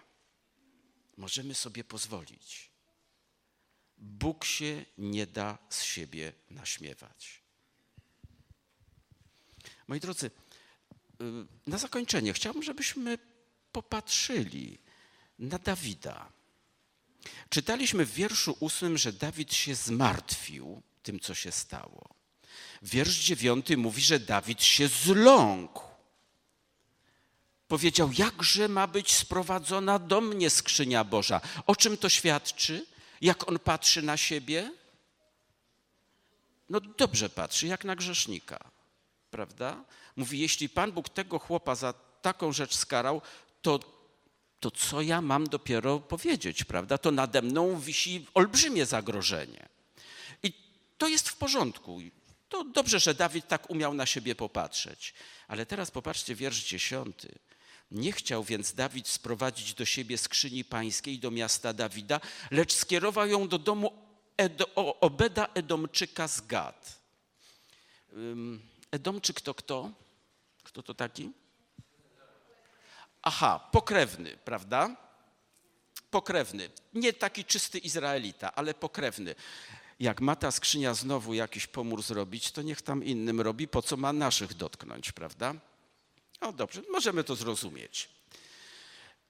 Możemy 1.18 1.56
sobie 1.56 1.84
pozwolić. 1.84 2.70
Bóg 3.98 4.46
się 4.46 4.86
nie 4.98 5.28
da 5.28 5.58
z 5.70 5.84
siebie 5.84 6.34
naśmiewać. 6.50 7.42
Moi 9.88 10.00
drodzy, 10.00 10.26
y, 10.26 10.32
na 11.68 11.78
zakończenie 11.78 12.34
chciałbym, 12.34 12.64
żebyśmy 12.64 13.18
popatrzyli 13.72 14.78
na 15.40 15.58
Dawida. 15.58 16.32
Czytaliśmy 17.50 18.06
w 18.06 18.14
wierszu 18.14 18.58
ósmym, 18.60 18.98
że 18.98 19.14
Dawid 19.14 19.54
się 19.54 19.76
zmartwił 19.76 20.82
tym, 21.04 21.20
co 21.20 21.34
się 21.34 21.52
stało. 21.52 22.10
Wiersz 22.82 23.20
dziewiąty 23.20 23.78
mówi, 23.78 24.02
że 24.02 24.20
Dawid 24.20 24.64
się 24.64 24.88
zląkł. 24.88 25.84
Powiedział, 27.68 28.12
jakże 28.18 28.68
ma 28.68 28.88
być 28.88 29.14
sprowadzona 29.14 30.00
do 30.00 30.22
mnie 30.22 30.50
skrzynia 30.50 31.04
Boża. 31.04 31.42
O 31.66 31.76
czym 31.76 31.98
to 31.98 32.10
świadczy? 32.10 32.86
Jak 33.22 33.48
on 33.48 33.60
patrzy 33.60 34.02
na 34.02 34.18
siebie? 34.18 34.72
No 36.70 36.80
dobrze 36.80 37.30
patrzy, 37.30 37.68
jak 37.68 37.86
na 37.86 37.96
grzesznika, 37.96 38.72
prawda? 39.32 39.84
Mówi, 40.16 40.40
jeśli 40.40 40.70
Pan 40.70 40.92
Bóg 40.92 41.10
tego 41.10 41.40
chłopa 41.40 41.76
za 41.76 41.94
taką 42.22 42.52
rzecz 42.52 42.76
skarał, 42.76 43.22
to 43.62 43.99
to 44.60 44.72
co 44.72 45.02
ja 45.02 45.22
mam 45.22 45.48
dopiero 45.48 46.00
powiedzieć, 46.00 46.64
prawda? 46.64 46.98
To 46.98 47.12
nade 47.12 47.42
mną 47.42 47.80
wisi 47.80 48.26
olbrzymie 48.34 48.86
zagrożenie. 48.86 49.70
I 50.44 50.54
to 50.98 51.08
jest 51.08 51.30
w 51.30 51.36
porządku. 51.36 52.00
To 52.50 52.64
dobrze, 52.64 53.00
że 53.00 53.14
Dawid 53.14 53.48
tak 53.48 53.70
umiał 53.70 53.94
na 53.94 54.06
siebie 54.06 54.36
popatrzeć. 54.36 55.14
Ale 55.48 55.66
teraz 55.66 55.92
popatrzcie 55.92 56.36
wiersz 56.36 56.66
dziesiąty. 56.66 57.36
Nie 57.92 58.12
chciał 58.12 58.44
więc 58.44 58.74
Dawid 58.74 59.08
sprowadzić 59.08 59.74
do 59.74 59.86
siebie 59.86 60.18
skrzyni 60.18 60.64
pańskiej 60.66 61.20
do 61.20 61.32
miasta 61.32 61.74
Dawida, 61.74 62.20
lecz 62.52 62.74
skierował 62.74 63.28
ją 63.28 63.48
do 63.48 63.60
domu 63.60 63.94
Obeda 64.76 65.48
Edomczyka 65.54 66.28
z 66.28 66.42
Gad. 66.42 67.00
Edomczyk 68.92 69.42
to 69.42 69.54
kto? 69.54 69.92
Kto 70.64 70.84
to 70.84 70.94
taki? 70.94 71.32
Aha, 73.22 73.70
pokrewny, 73.72 74.38
prawda? 74.46 74.96
Pokrewny. 76.12 76.70
Nie 76.94 77.14
taki 77.14 77.46
czysty 77.46 77.78
Izraelita, 77.78 78.56
ale 78.56 78.74
pokrewny. 78.74 79.36
Jak 80.00 80.22
ma 80.22 80.36
ta 80.36 80.52
skrzynia 80.52 80.94
znowu 80.94 81.34
jakiś 81.34 81.68
pomór 81.68 82.04
zrobić, 82.04 82.52
to 82.52 82.62
niech 82.62 82.82
tam 82.82 83.04
innym 83.04 83.42
robi, 83.42 83.68
po 83.68 83.82
co 83.82 83.98
ma 83.98 84.14
naszych 84.14 84.54
dotknąć, 84.54 85.12
prawda? 85.12 85.54
O 86.42 86.54
dobrze, 86.54 86.82
możemy 86.92 87.24
to 87.24 87.36
zrozumieć. 87.36 88.10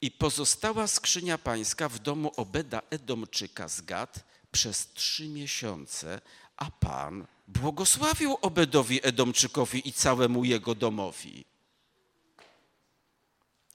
I 0.02 0.12
pozostała 0.12 0.88
skrzynia 0.88 1.38
pańska 1.38 1.89
w 1.89 1.99
domu 1.99 2.32
Obeda 2.36 2.82
Edomczyka 2.89 3.67
z 3.67 3.82
Gad 3.82 4.23
przez 4.52 4.93
trzy 4.93 5.28
miesiące, 5.28 6.21
a 6.58 6.71
Pan 6.71 7.28
błogosławił 7.47 8.38
Obedowi 8.41 9.08
Edomczykowi 9.08 9.88
i 9.89 9.93
całemu 9.93 10.45
jego 10.45 10.75
domowi. 10.75 11.45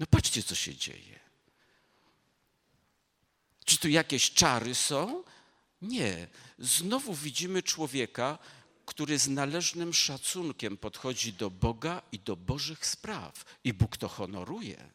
No 0.04 0.08
patrzcie, 0.10 0.42
co 0.42 0.54
się 0.54 0.76
dzieje. 0.76 1.20
Czy 3.64 3.78
tu 3.78 3.88
jakieś 3.88 4.30
czary 4.30 4.74
są? 4.74 5.24
Nie. 5.82 6.28
Znowu 6.58 7.14
widzimy 7.14 7.62
człowieka, 7.62 8.38
który 8.86 9.18
z 9.18 9.28
należnym 9.28 9.94
szacunkiem 9.94 10.76
podchodzi 10.76 11.32
do 11.32 11.50
Boga 11.50 12.02
i 12.12 12.18
do 12.18 12.36
Bożych 12.36 12.86
spraw. 12.86 13.44
I 13.64 13.72
Bóg 13.72 13.96
to 13.96 14.08
honoruje. 14.08 14.90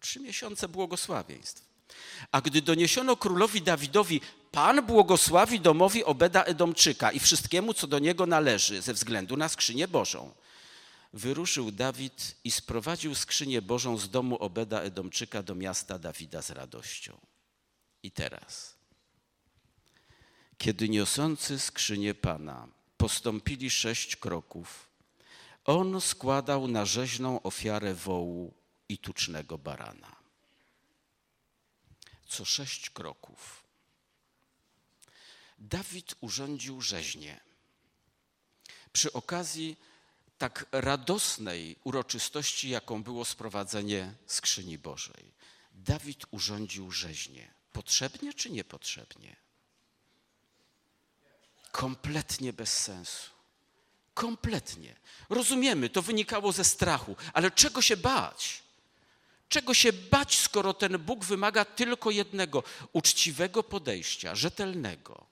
Trzy 0.00 0.20
miesiące 0.20 0.68
błogosławieństw. 0.68 1.62
A 2.32 2.40
gdy 2.40 2.62
doniesiono 2.62 3.16
królowi 3.16 3.62
Dawidowi, 3.62 4.20
Pan 4.52 4.86
błogosławi 4.86 5.60
domowi 5.60 6.04
Obeda 6.04 6.44
Edomczyka 6.44 7.12
i 7.12 7.20
wszystkiemu, 7.20 7.74
co 7.74 7.86
do 7.86 7.98
niego 7.98 8.26
należy, 8.26 8.82
ze 8.82 8.94
względu 8.94 9.36
na 9.36 9.48
skrzynię 9.48 9.88
Bożą 9.88 10.34
wyruszył 11.14 11.70
Dawid 11.70 12.36
i 12.44 12.50
sprowadził 12.50 13.14
skrzynię 13.14 13.62
Bożą 13.62 13.98
z 13.98 14.10
domu 14.10 14.36
Obeda 14.36 14.80
Edomczyka 14.80 15.42
do 15.42 15.54
miasta 15.54 15.98
Dawida 15.98 16.42
z 16.42 16.50
radością. 16.50 17.20
I 18.02 18.10
teraz, 18.10 18.74
kiedy 20.58 20.88
niosący 20.88 21.58
skrzynię 21.58 22.14
Pana 22.14 22.68
postąpili 22.96 23.70
sześć 23.70 24.16
kroków, 24.16 24.88
on 25.64 26.00
składał 26.00 26.68
na 26.68 26.84
rzeźną 26.86 27.42
ofiarę 27.42 27.94
wołu 27.94 28.54
i 28.88 28.98
tucznego 28.98 29.58
barana. 29.58 30.16
Co 32.26 32.44
sześć 32.44 32.90
kroków. 32.90 33.64
Dawid 35.58 36.14
urządził 36.20 36.80
rzeźnię. 36.80 37.40
Przy 38.92 39.12
okazji 39.12 39.76
tak 40.38 40.66
radosnej 40.72 41.76
uroczystości, 41.84 42.68
jaką 42.68 43.02
było 43.02 43.24
sprowadzenie 43.24 44.14
skrzyni 44.26 44.78
Bożej. 44.78 45.34
Dawid 45.72 46.24
urządził 46.30 46.90
rzeźnię. 46.90 47.54
Potrzebnie 47.72 48.34
czy 48.34 48.50
niepotrzebnie? 48.50 49.36
Kompletnie 51.72 52.52
bez 52.52 52.72
sensu. 52.82 53.30
Kompletnie. 54.14 54.96
Rozumiemy, 55.28 55.88
to 55.88 56.02
wynikało 56.02 56.52
ze 56.52 56.64
strachu, 56.64 57.16
ale 57.32 57.50
czego 57.50 57.82
się 57.82 57.96
bać? 57.96 58.62
Czego 59.48 59.74
się 59.74 59.92
bać, 59.92 60.38
skoro 60.38 60.74
ten 60.74 60.98
Bóg 60.98 61.24
wymaga 61.24 61.64
tylko 61.64 62.10
jednego 62.10 62.62
uczciwego 62.92 63.62
podejścia, 63.62 64.34
rzetelnego? 64.34 65.26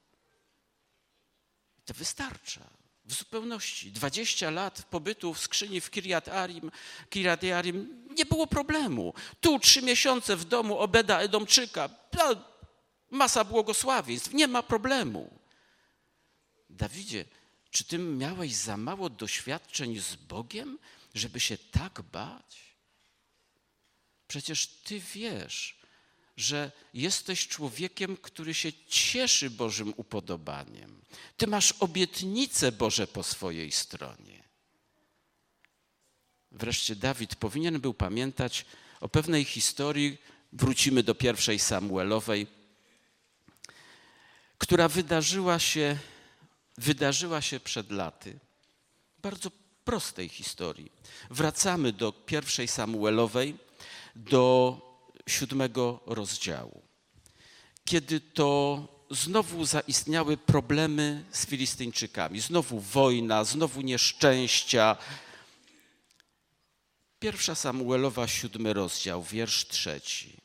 To 1.85 1.95
wystarcza 1.95 2.82
w 3.05 3.15
zupełności. 3.15 3.93
20 3.93 4.51
lat 4.51 4.83
pobytu 4.83 5.35
w 5.35 5.41
skrzyni 5.41 5.81
w 5.81 5.91
Kiriat 5.91 6.29
Arim, 6.29 6.71
Kiriat 7.11 7.45
Arim 7.45 8.07
nie 8.19 8.27
było 8.27 8.47
problemu. 8.47 9.15
Tu 9.41 9.59
trzy 9.59 9.83
miesiące 9.83 10.37
w 10.37 10.45
domu 10.45 10.79
Obeda 10.79 11.21
Edomczyka, 11.21 11.91
masa 13.11 13.45
błogosławieństw, 13.45 14.35
nie 14.35 14.49
ma 14.49 14.62
problemu. 14.62 15.38
Dawidzie, 16.71 17.25
czy 17.71 17.85
ty 17.85 17.99
miałeś 17.99 18.55
za 18.55 18.77
mało 18.77 19.11
doświadczeń 19.11 19.99
z 19.99 20.15
Bogiem, 20.15 20.79
żeby 21.15 21.41
się 21.41 21.59
tak 21.59 22.03
bać? 22.03 22.77
Przecież 24.29 24.67
ty 24.67 25.01
wiesz, 25.01 25.82
że 26.37 26.73
jesteś 26.95 27.49
człowiekiem, 27.49 28.16
który 28.16 28.55
się 28.55 28.73
cieszy 28.88 29.51
Bożym 29.51 29.95
upodobaniem. 29.97 31.01
Ty 31.37 31.47
masz 31.47 31.72
obietnice 31.72 32.72
Boże 32.72 33.07
po 33.07 33.22
swojej 33.22 33.72
stronie. 33.72 34.43
Wreszcie 36.51 36.97
Dawid 36.97 37.37
powinien 37.37 37.80
był 37.80 37.95
pamiętać 37.95 38.64
o 39.01 39.09
pewnej 39.09 39.45
historii, 39.45 40.18
wrócimy 40.53 41.03
do 41.03 41.14
pierwszej 41.14 41.59
Samuelowej, 41.59 42.47
która 44.59 44.89
wydarzyła 44.89 45.59
się, 45.59 45.99
wydarzyła 46.78 47.41
się 47.41 47.61
przed 47.61 47.91
laty. 47.91 48.39
Bardzo 49.18 49.51
prostej 49.85 50.28
historii. 50.28 50.93
Wracamy 51.30 51.93
do 51.93 52.12
pierwszej 52.12 52.68
Samuelowej, 52.68 53.57
do 54.16 54.91
siódmego 55.27 56.01
rozdziału. 56.07 56.83
Kiedy 57.85 58.20
to 58.20 58.89
znowu 59.11 59.64
zaistniały 59.64 60.37
problemy 60.37 61.25
z 61.31 61.47
Filistyńczykami, 61.47 62.41
znowu 62.41 62.81
wojna, 62.81 63.45
znowu 63.45 63.81
nieszczęścia. 63.81 64.97
Pierwsza 67.18 67.55
Samuelowa, 67.55 68.29
siódmy 68.29 68.73
rozdział, 68.73 69.23
wiersz 69.23 69.68
trzeci. 69.68 70.41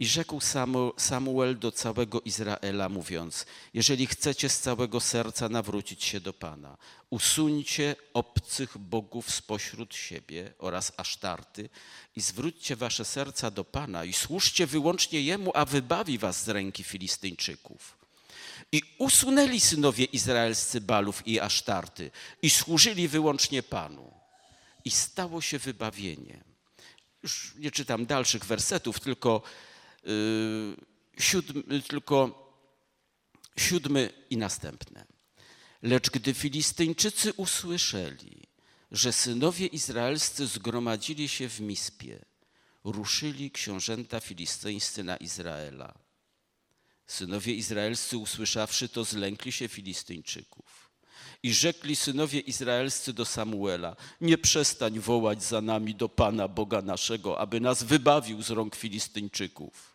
I 0.00 0.06
rzekł 0.06 0.38
Samu- 0.38 0.92
Samuel 0.96 1.58
do 1.58 1.72
całego 1.72 2.20
Izraela, 2.20 2.88
mówiąc: 2.88 3.46
Jeżeli 3.74 4.06
chcecie 4.06 4.48
z 4.48 4.60
całego 4.60 5.00
serca 5.00 5.48
nawrócić 5.48 6.04
się 6.04 6.20
do 6.20 6.32
Pana, 6.32 6.76
usuńcie 7.10 7.96
obcych 8.14 8.78
bogów 8.78 9.30
spośród 9.30 9.94
siebie 9.94 10.52
oraz 10.58 10.92
asztarty 10.96 11.68
i 12.16 12.20
zwróćcie 12.20 12.76
wasze 12.76 13.04
serca 13.04 13.50
do 13.50 13.64
Pana 13.64 14.04
i 14.04 14.12
służcie 14.12 14.66
wyłącznie 14.66 15.20
Jemu, 15.20 15.50
a 15.54 15.64
wybawi 15.64 16.18
was 16.18 16.44
z 16.44 16.48
ręki 16.48 16.84
Filistyńczyków. 16.84 17.98
I 18.72 18.82
usunęli 18.98 19.60
synowie 19.60 20.04
izraelscy 20.04 20.80
Balów 20.80 21.26
i 21.26 21.40
Asztarty 21.40 22.10
i 22.42 22.50
służyli 22.50 23.08
wyłącznie 23.08 23.62
Panu. 23.62 24.12
I 24.84 24.90
stało 24.90 25.40
się 25.40 25.58
wybawienie. 25.58 26.44
Już 27.22 27.54
nie 27.58 27.70
czytam 27.70 28.06
dalszych 28.06 28.44
wersetów, 28.44 29.00
tylko, 29.00 29.42
siódmy, 31.18 31.82
tylko 31.88 32.50
siódmy 33.56 34.10
i 34.30 34.36
następne. 34.36 35.06
Lecz 35.82 36.10
gdy 36.10 36.34
Filistyńczycy 36.34 37.32
usłyszeli, 37.32 38.42
że 38.90 39.12
synowie 39.12 39.66
izraelscy 39.66 40.46
zgromadzili 40.46 41.28
się 41.28 41.48
w 41.48 41.60
Mispie, 41.60 42.24
ruszyli 42.84 43.50
książęta 43.50 44.20
filistyńscy 44.20 45.04
na 45.04 45.16
Izraela. 45.16 45.94
Synowie 47.06 47.54
izraelscy 47.54 48.18
usłyszawszy 48.18 48.88
to, 48.88 49.04
zlękli 49.04 49.52
się 49.52 49.68
Filistyńczyków. 49.68 50.90
I 51.42 51.54
rzekli 51.54 51.96
synowie 51.96 52.40
izraelscy 52.40 53.12
do 53.12 53.24
Samuela: 53.24 53.96
Nie 54.20 54.38
przestań 54.38 55.00
wołać 55.00 55.42
za 55.42 55.60
nami 55.60 55.94
do 55.94 56.08
Pana 56.08 56.48
Boga 56.48 56.82
naszego, 56.82 57.38
aby 57.38 57.60
nas 57.60 57.82
wybawił 57.82 58.42
z 58.42 58.50
rąk 58.50 58.76
Filistyńczyków. 58.76 59.89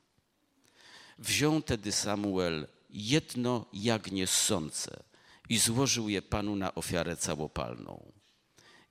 Wziął 1.18 1.61
tedy 1.61 1.91
Samuel 1.91 2.68
jedno 2.89 3.66
jagnię 3.74 4.28
ssące 4.28 5.03
i 5.49 5.57
złożył 5.57 6.09
je 6.09 6.22
Panu 6.22 6.55
na 6.55 6.76
ofiarę 6.76 7.18
całopalną. 7.18 8.11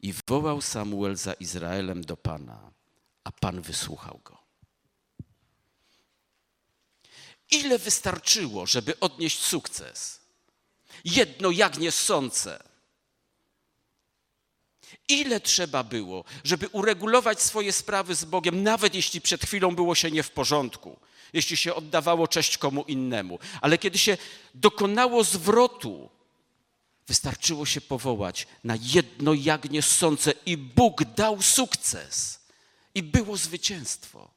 I 0.02 0.14
wołał 0.26 0.60
Samuel 0.60 1.16
za 1.16 1.32
Izraelem 1.32 2.04
do 2.04 2.16
Pana, 2.16 2.70
a 3.24 3.32
Pan 3.32 3.60
wysłuchał 3.60 4.20
go. 4.24 4.38
Ile 7.50 7.78
wystarczyło, 7.78 8.66
żeby 8.66 9.00
odnieść 9.00 9.38
sukces? 9.38 10.20
Jedno 11.04 11.50
jagnię 11.50 11.92
ssące. 11.92 12.62
Ile 15.08 15.40
trzeba 15.40 15.84
było, 15.84 16.24
żeby 16.44 16.68
uregulować 16.68 17.42
swoje 17.42 17.72
sprawy 17.72 18.14
z 18.14 18.24
Bogiem, 18.24 18.62
nawet 18.62 18.94
jeśli 18.94 19.20
przed 19.20 19.44
chwilą 19.44 19.74
było 19.74 19.94
się 19.94 20.10
nie 20.10 20.22
w 20.22 20.30
porządku, 20.30 21.00
jeśli 21.34 21.56
się 21.56 21.74
oddawało 21.74 22.28
cześć 22.28 22.58
komu 22.58 22.82
innemu, 22.82 23.38
ale 23.60 23.78
kiedy 23.78 23.98
się 23.98 24.16
dokonało 24.54 25.24
zwrotu, 25.24 26.10
wystarczyło 27.06 27.66
się 27.66 27.80
powołać 27.80 28.46
na 28.64 28.76
jedno 28.80 29.34
jagnię 29.34 29.82
ssące 29.82 30.32
i 30.46 30.56
Bóg 30.56 31.04
dał 31.04 31.42
sukces 31.42 32.40
i 32.94 33.02
było 33.02 33.36
zwycięstwo. 33.36 34.30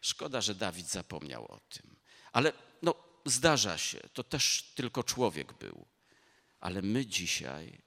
Szkoda, 0.00 0.40
że 0.40 0.54
Dawid 0.54 0.88
zapomniał 0.88 1.44
o 1.44 1.60
tym. 1.68 1.96
Ale 2.32 2.52
no, 2.82 2.94
zdarza 3.24 3.78
się, 3.78 4.00
to 4.12 4.24
też 4.24 4.72
tylko 4.74 5.04
człowiek 5.04 5.52
był. 5.52 5.86
Ale 6.60 6.82
my 6.82 7.06
dzisiaj, 7.06 7.78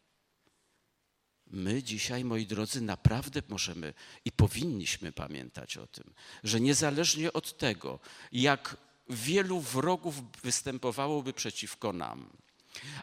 my 1.52 1.84
dzisiaj, 1.84 2.24
moi 2.24 2.46
drodzy, 2.46 2.82
naprawdę 2.82 3.42
możemy 3.50 3.94
i 4.26 4.32
powinniśmy 4.32 5.12
pamiętać 5.12 5.78
o 5.78 5.88
tym, 5.88 6.14
że 6.44 6.62
niezależnie 6.62 7.34
od 7.34 7.58
tego, 7.58 8.00
jak 8.32 8.78
wielu 9.10 9.60
wrogów 9.60 10.42
występowałoby 10.42 11.34
przeciwko 11.34 11.94
nam, 11.94 12.30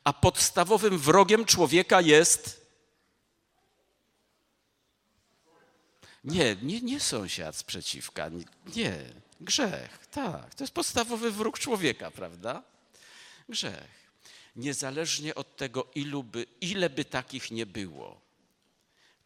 a 0.04 0.12
podstawowym 0.12 0.98
wrogiem 0.98 1.44
człowieka 1.44 2.00
jest 2.00 2.68
Nie, 6.24 6.56
nie, 6.62 6.80
nie 6.80 7.00
sąsiad 7.00 7.56
sprzeciwka. 7.56 8.30
Nie, 8.76 8.98
grzech. 9.40 10.06
Tak, 10.06 10.54
to 10.54 10.64
jest 10.64 10.74
podstawowy 10.74 11.30
wróg 11.30 11.58
człowieka, 11.58 12.10
prawda? 12.10 12.62
Grzech. 13.48 14.08
Niezależnie 14.56 15.34
od 15.34 15.56
tego, 15.56 15.86
ilu 15.94 16.22
by, 16.22 16.46
ile 16.60 16.90
by 16.90 17.04
takich 17.04 17.50
nie 17.50 17.66
było, 17.66 18.20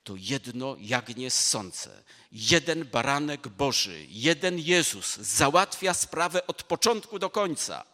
to 0.04 0.14
jedno 0.16 0.76
jagnię 0.78 1.30
ssące, 1.30 2.02
jeden 2.32 2.84
baranek 2.84 3.48
Boży, 3.48 4.06
jeden 4.08 4.58
Jezus 4.58 5.16
załatwia 5.16 5.94
sprawę 5.94 6.46
od 6.46 6.62
początku 6.62 7.18
do 7.18 7.30
końca. 7.30 7.84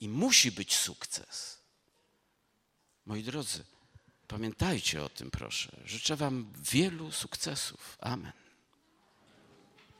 I 0.00 0.08
musi 0.08 0.52
być 0.52 0.76
sukces. 0.76 1.58
Moi 3.06 3.22
drodzy, 3.22 3.64
Pamiętajcie 4.28 5.04
o 5.04 5.08
tym, 5.08 5.30
proszę. 5.30 5.76
Życzę 5.84 6.16
Wam 6.16 6.52
wielu 6.72 7.12
sukcesów. 7.12 7.98
Amen. 8.00 8.32